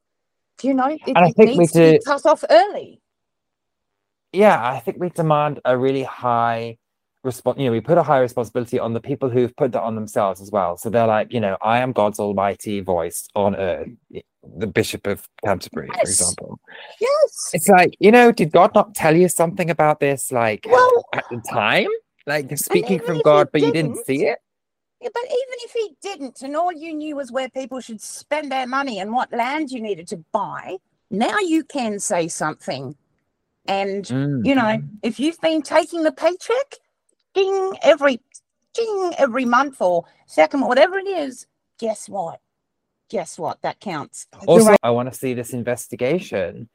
[0.62, 3.00] you know it, And I it think we needs to be do- cut off early
[4.32, 6.76] yeah, I think we demand a really high
[7.24, 7.58] response.
[7.58, 10.40] You know, we put a high responsibility on the people who've put that on themselves
[10.42, 10.76] as well.
[10.76, 13.88] So they're like, you know, I am God's almighty voice on earth,
[14.58, 16.60] the Bishop of Canterbury, for example.
[17.00, 21.04] yes It's like, you know, did God not tell you something about this, like Well-
[21.14, 21.88] at the time?
[22.26, 24.38] Like speaking from God, but you didn't didn't, see it.
[25.00, 28.50] Yeah, but even if he didn't, and all you knew was where people should spend
[28.50, 30.78] their money and what land you needed to buy,
[31.10, 32.96] now you can say something.
[33.66, 34.44] And, Mm.
[34.44, 36.74] you know, if you've been taking the paycheck,
[37.34, 38.20] ding, every
[38.74, 41.46] ding every month or second, whatever it is,
[41.78, 42.40] guess what?
[43.08, 43.62] Guess what?
[43.62, 44.26] That counts.
[44.32, 46.68] The Also, ra- I want to see this investigation.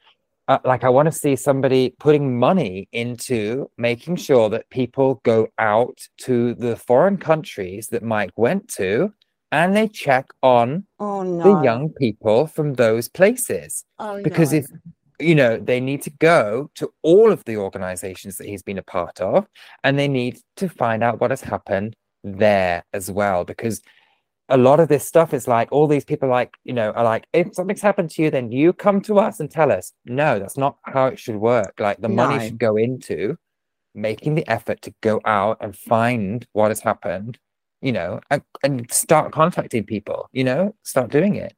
[0.48, 5.48] Uh, like, I want to see somebody putting money into making sure that people go
[5.58, 9.14] out to the foreign countries that Mike went to
[9.54, 11.44] and they check on oh, no.
[11.44, 13.86] the young people from those places.
[14.00, 14.60] Oh, Because no.
[14.60, 14.66] if,
[15.20, 18.84] you know, they need to go to all of the organizations that he's been a
[18.84, 19.48] part of
[19.84, 23.46] and they need to find out what has happened there as well.
[23.46, 23.82] Because
[24.50, 27.26] a lot of this stuff is like all these people like you know are like
[27.34, 30.58] if something's happened to you then you come to us and tell us no that's
[30.58, 33.38] not how it should work like the money should go into
[33.96, 37.38] making the effort to go out and find what has happened
[37.82, 41.54] you know and, and start contacting people you know start doing it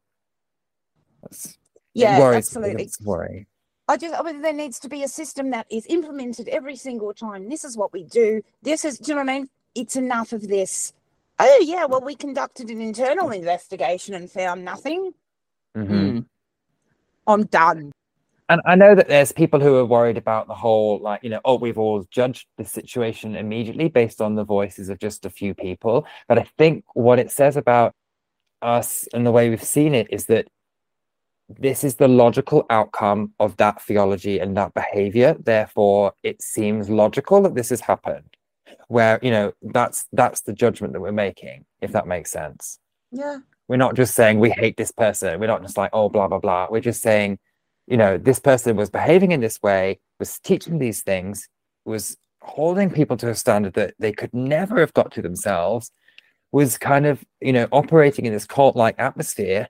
[1.21, 1.57] That's-
[1.93, 2.83] yeah, it worries absolutely.
[2.83, 3.47] it's worry
[3.87, 7.13] I just, I mean, there needs to be a system that is implemented every single
[7.13, 7.49] time.
[7.49, 8.41] This is what we do.
[8.63, 9.49] This is, do you know what I mean?
[9.75, 10.91] It's enough of this.
[11.37, 15.13] Oh, yeah, well, we conducted an internal investigation and found nothing.
[15.75, 15.87] Mhm.
[15.87, 16.19] Hmm.
[17.27, 17.91] I'm done.
[18.47, 21.41] And I know that there's people who are worried about the whole, like, you know,
[21.45, 25.55] oh, we've all judged the situation immediately based on the voices of just a few
[25.55, 26.05] people.
[26.27, 27.95] But I think what it says about
[28.61, 30.47] us and the way we've seen it is that
[31.49, 35.35] this is the logical outcome of that theology and that behavior.
[35.39, 38.34] Therefore, it seems logical that this has happened.
[38.87, 42.79] Where, you know, that's that's the judgment that we're making, if that makes sense.
[43.11, 43.39] Yeah.
[43.67, 45.39] we're not just saying we hate this person.
[45.39, 46.67] We're not just like, oh, blah, blah, blah.
[46.69, 47.39] We're just saying,
[47.87, 51.49] you know, this person was behaving in this way, was teaching these things,
[51.85, 55.91] was holding people to a standard that they could never have got to themselves,
[56.51, 59.67] was kind of, you know, operating in this cult like atmosphere.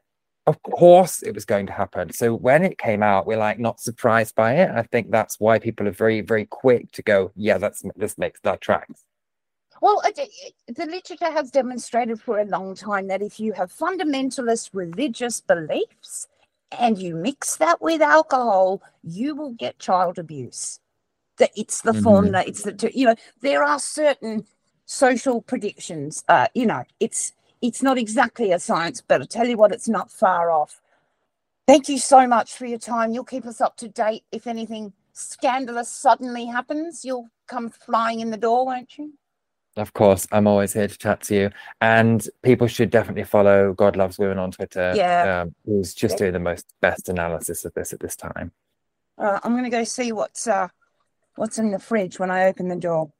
[0.47, 2.13] Of course, it was going to happen.
[2.13, 4.69] So when it came out, we're like not surprised by it.
[4.69, 8.41] I think that's why people are very, very quick to go, yeah, that's this makes
[8.41, 9.03] that tracks.
[9.81, 15.41] Well, the literature has demonstrated for a long time that if you have fundamentalist religious
[15.41, 16.27] beliefs
[16.79, 20.79] and you mix that with alcohol, you will get child abuse.
[21.37, 22.03] That it's the mm-hmm.
[22.03, 22.43] formula.
[22.47, 24.45] It's the you know there are certain
[24.85, 26.23] social predictions.
[26.29, 27.33] Uh, you know, it's
[27.67, 30.81] it's not exactly a science, but I tell you what, it's not far off.
[31.67, 33.11] Thank you so much for your time.
[33.11, 37.03] You'll keep us up to date if anything scandalous suddenly happens.
[37.03, 39.13] You'll come flying in the door, won't you?
[39.77, 41.49] Of course, I'm always here to chat to you.
[41.81, 44.93] And people should definitely follow God Loves Women on Twitter.
[44.95, 45.41] Yeah.
[45.41, 46.17] Um, who's just yeah.
[46.19, 48.51] doing the most best analysis of this at this time.
[49.17, 50.67] Uh, I'm going to go see what's uh,
[51.35, 53.11] what's in the fridge when I open the door.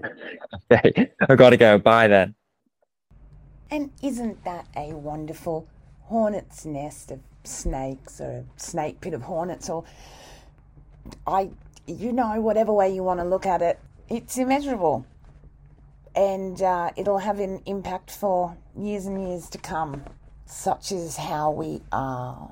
[0.70, 1.78] okay, I've got to go.
[1.78, 2.34] Bye then.
[3.70, 5.68] And isn't that a wonderful
[6.02, 9.84] hornet's nest of snakes or a snake pit of hornets or
[11.26, 11.50] I,
[11.86, 15.06] you know, whatever way you want to look at it, it's immeasurable
[16.14, 20.02] and uh, it'll have an impact for years and years to come.
[20.46, 22.50] Such is how we are.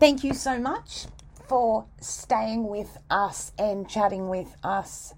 [0.00, 1.06] Thank you so much
[1.46, 5.14] for staying with us and chatting with us,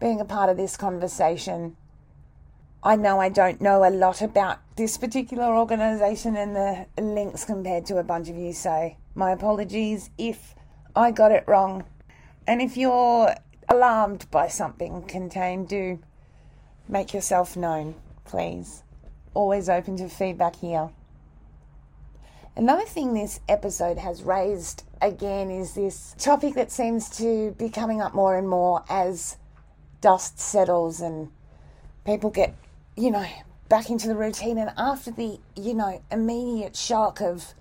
[0.00, 1.76] being a part of this conversation.
[2.82, 7.86] I know I don't know a lot about this particular organisation and the links compared
[7.86, 10.54] to a bunch of you, so my apologies if
[10.94, 11.84] I got it wrong.
[12.46, 13.34] And if you're
[13.68, 15.98] alarmed by something contained, do
[16.88, 18.82] make yourself known, please.
[19.34, 20.90] Always open to feedback here.
[22.56, 28.00] Another thing this episode has raised again is this topic that seems to be coming
[28.00, 29.36] up more and more as
[30.00, 31.30] dust settles and
[32.06, 32.54] people get,
[32.96, 33.26] you know,
[33.68, 34.58] back into the routine.
[34.58, 37.54] And after the, you know, immediate shock of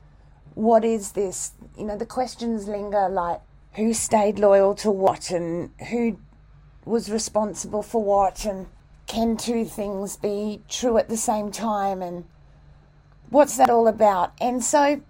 [0.54, 3.42] what is this, you know, the questions linger like,
[3.74, 6.18] who stayed loyal to what and who
[6.86, 8.68] was responsible for what and
[9.08, 12.26] can two things be true at the same time and
[13.30, 14.32] what's that all about?
[14.40, 15.02] And so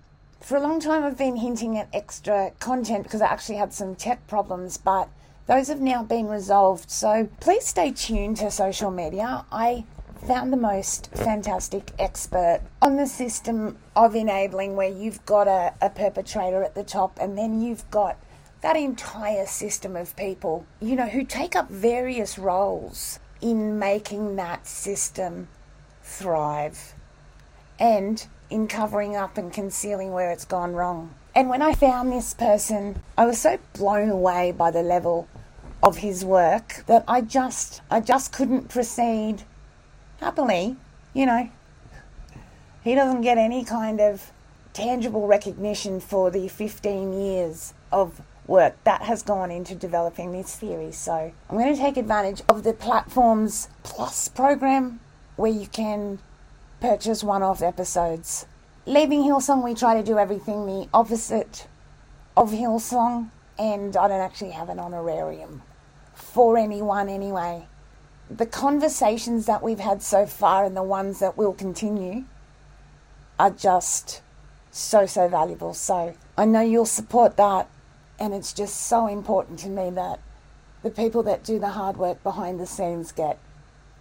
[0.41, 3.95] for a long time I've been hinting at extra content because I actually had some
[3.95, 5.09] tech problems, but
[5.47, 6.89] those have now been resolved.
[6.89, 9.45] So please stay tuned to social media.
[9.51, 9.86] I
[10.26, 15.89] found the most fantastic expert on the system of enabling where you've got a, a
[15.89, 18.17] perpetrator at the top and then you've got
[18.61, 24.65] that entire system of people, you know, who take up various roles in making that
[24.65, 25.47] system
[26.01, 26.95] thrive
[27.80, 31.13] and in covering up and concealing where it's gone wrong.
[31.36, 35.28] And when I found this person, I was so blown away by the level
[35.84, 39.43] of his work that I just I just couldn't proceed
[40.20, 40.76] happily,
[41.13, 41.49] you know.
[42.84, 44.32] He doesn't get any kind of
[44.74, 50.91] tangible recognition for the 15 years of work that has gone into developing this theory.
[50.91, 54.99] So I'm going to take advantage of the platform's Plus program
[55.36, 56.20] where you can
[56.80, 58.45] purchase one off episodes.
[58.86, 61.68] Leaving Hillsong, we try to do everything the opposite
[62.38, 65.63] of Hillsong, and I don't actually have an honorarium
[66.13, 67.68] for anyone anyway.
[68.30, 72.26] The conversations that we've had so far and the ones that will continue
[73.39, 74.21] are just
[74.71, 75.73] so, so valuable.
[75.73, 77.69] So I know you'll support that
[78.19, 80.19] and it's just so important to me that
[80.84, 83.38] the people that do the hard work behind the scenes get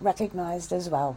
[0.00, 1.16] recognized as well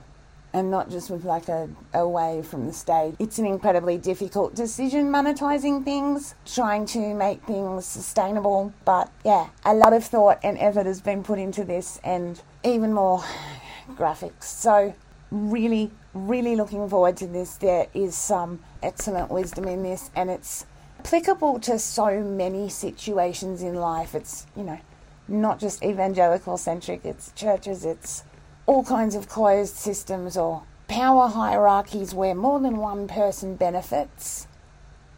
[0.58, 3.16] and not just with like a away from the stage.
[3.20, 8.74] It's an incredibly difficult decision monetizing things, trying to make things sustainable.
[8.84, 12.92] But yeah, a lot of thought and effort has been put into this and even
[12.94, 13.24] more
[13.92, 14.44] graphics.
[14.44, 14.96] So
[15.32, 17.56] really, really looking forward to this.
[17.58, 20.66] There is some excellent wisdom in this and it's
[21.00, 24.16] applicable to so many situations in life.
[24.16, 24.80] It's, you know,
[25.28, 28.24] not just evangelical centric, it's churches, it's
[28.68, 34.48] all kinds of closed systems or power hierarchies where more than one person benefits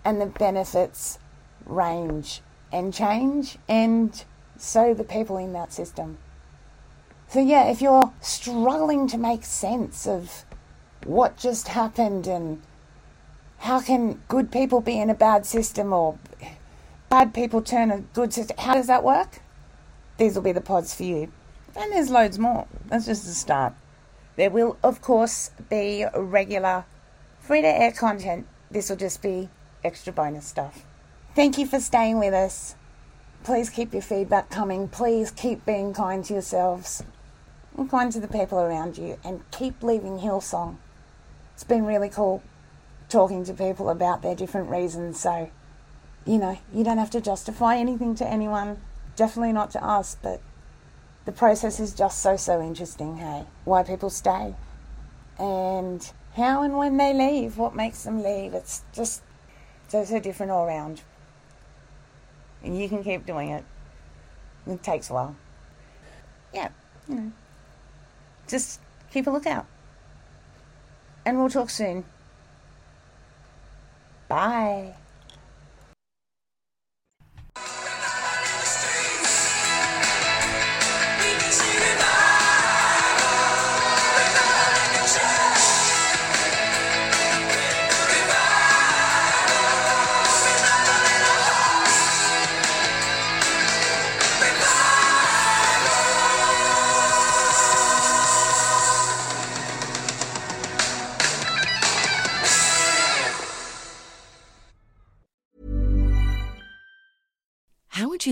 [0.05, 1.19] and the benefits
[1.65, 2.41] range
[2.71, 4.23] and change, and
[4.57, 6.17] so the people in that system.
[7.27, 10.45] So, yeah, if you're struggling to make sense of
[11.03, 12.61] what just happened and
[13.59, 16.17] how can good people be in a bad system or
[17.09, 18.57] bad people turn a good system?
[18.57, 19.41] How does that work?
[20.17, 21.31] These will be the pods for you.
[21.75, 22.67] And there's loads more.
[22.87, 23.73] That's just the start.
[24.35, 26.85] There will, of course, be regular
[27.39, 28.47] free to air content.
[28.71, 29.49] This will just be
[29.83, 30.85] extra bonus stuff.
[31.35, 32.75] Thank you for staying with us.
[33.43, 34.87] Please keep your feedback coming.
[34.87, 37.03] Please keep being kind to yourselves
[37.77, 40.77] and kind to the people around you and keep leaving Hillsong.
[41.53, 42.43] It's been really cool
[43.09, 45.19] talking to people about their different reasons.
[45.19, 45.49] So,
[46.25, 48.79] you know, you don't have to justify anything to anyone,
[49.15, 50.41] definitely not to us, but
[51.29, 53.43] the process is just so, so interesting, hey?
[53.63, 54.55] Why people stay
[55.37, 58.55] and how and when they leave, what makes them leave.
[58.55, 59.21] It's just
[59.89, 61.03] so, so different all around.
[62.63, 63.63] And you can keep doing it.
[64.65, 65.35] It takes a while.
[66.51, 66.69] Yeah,
[67.07, 67.31] you know.
[68.47, 68.79] Just
[69.11, 69.67] keep a lookout.
[71.27, 72.05] And we'll talk soon.
[74.27, 74.95] Bye.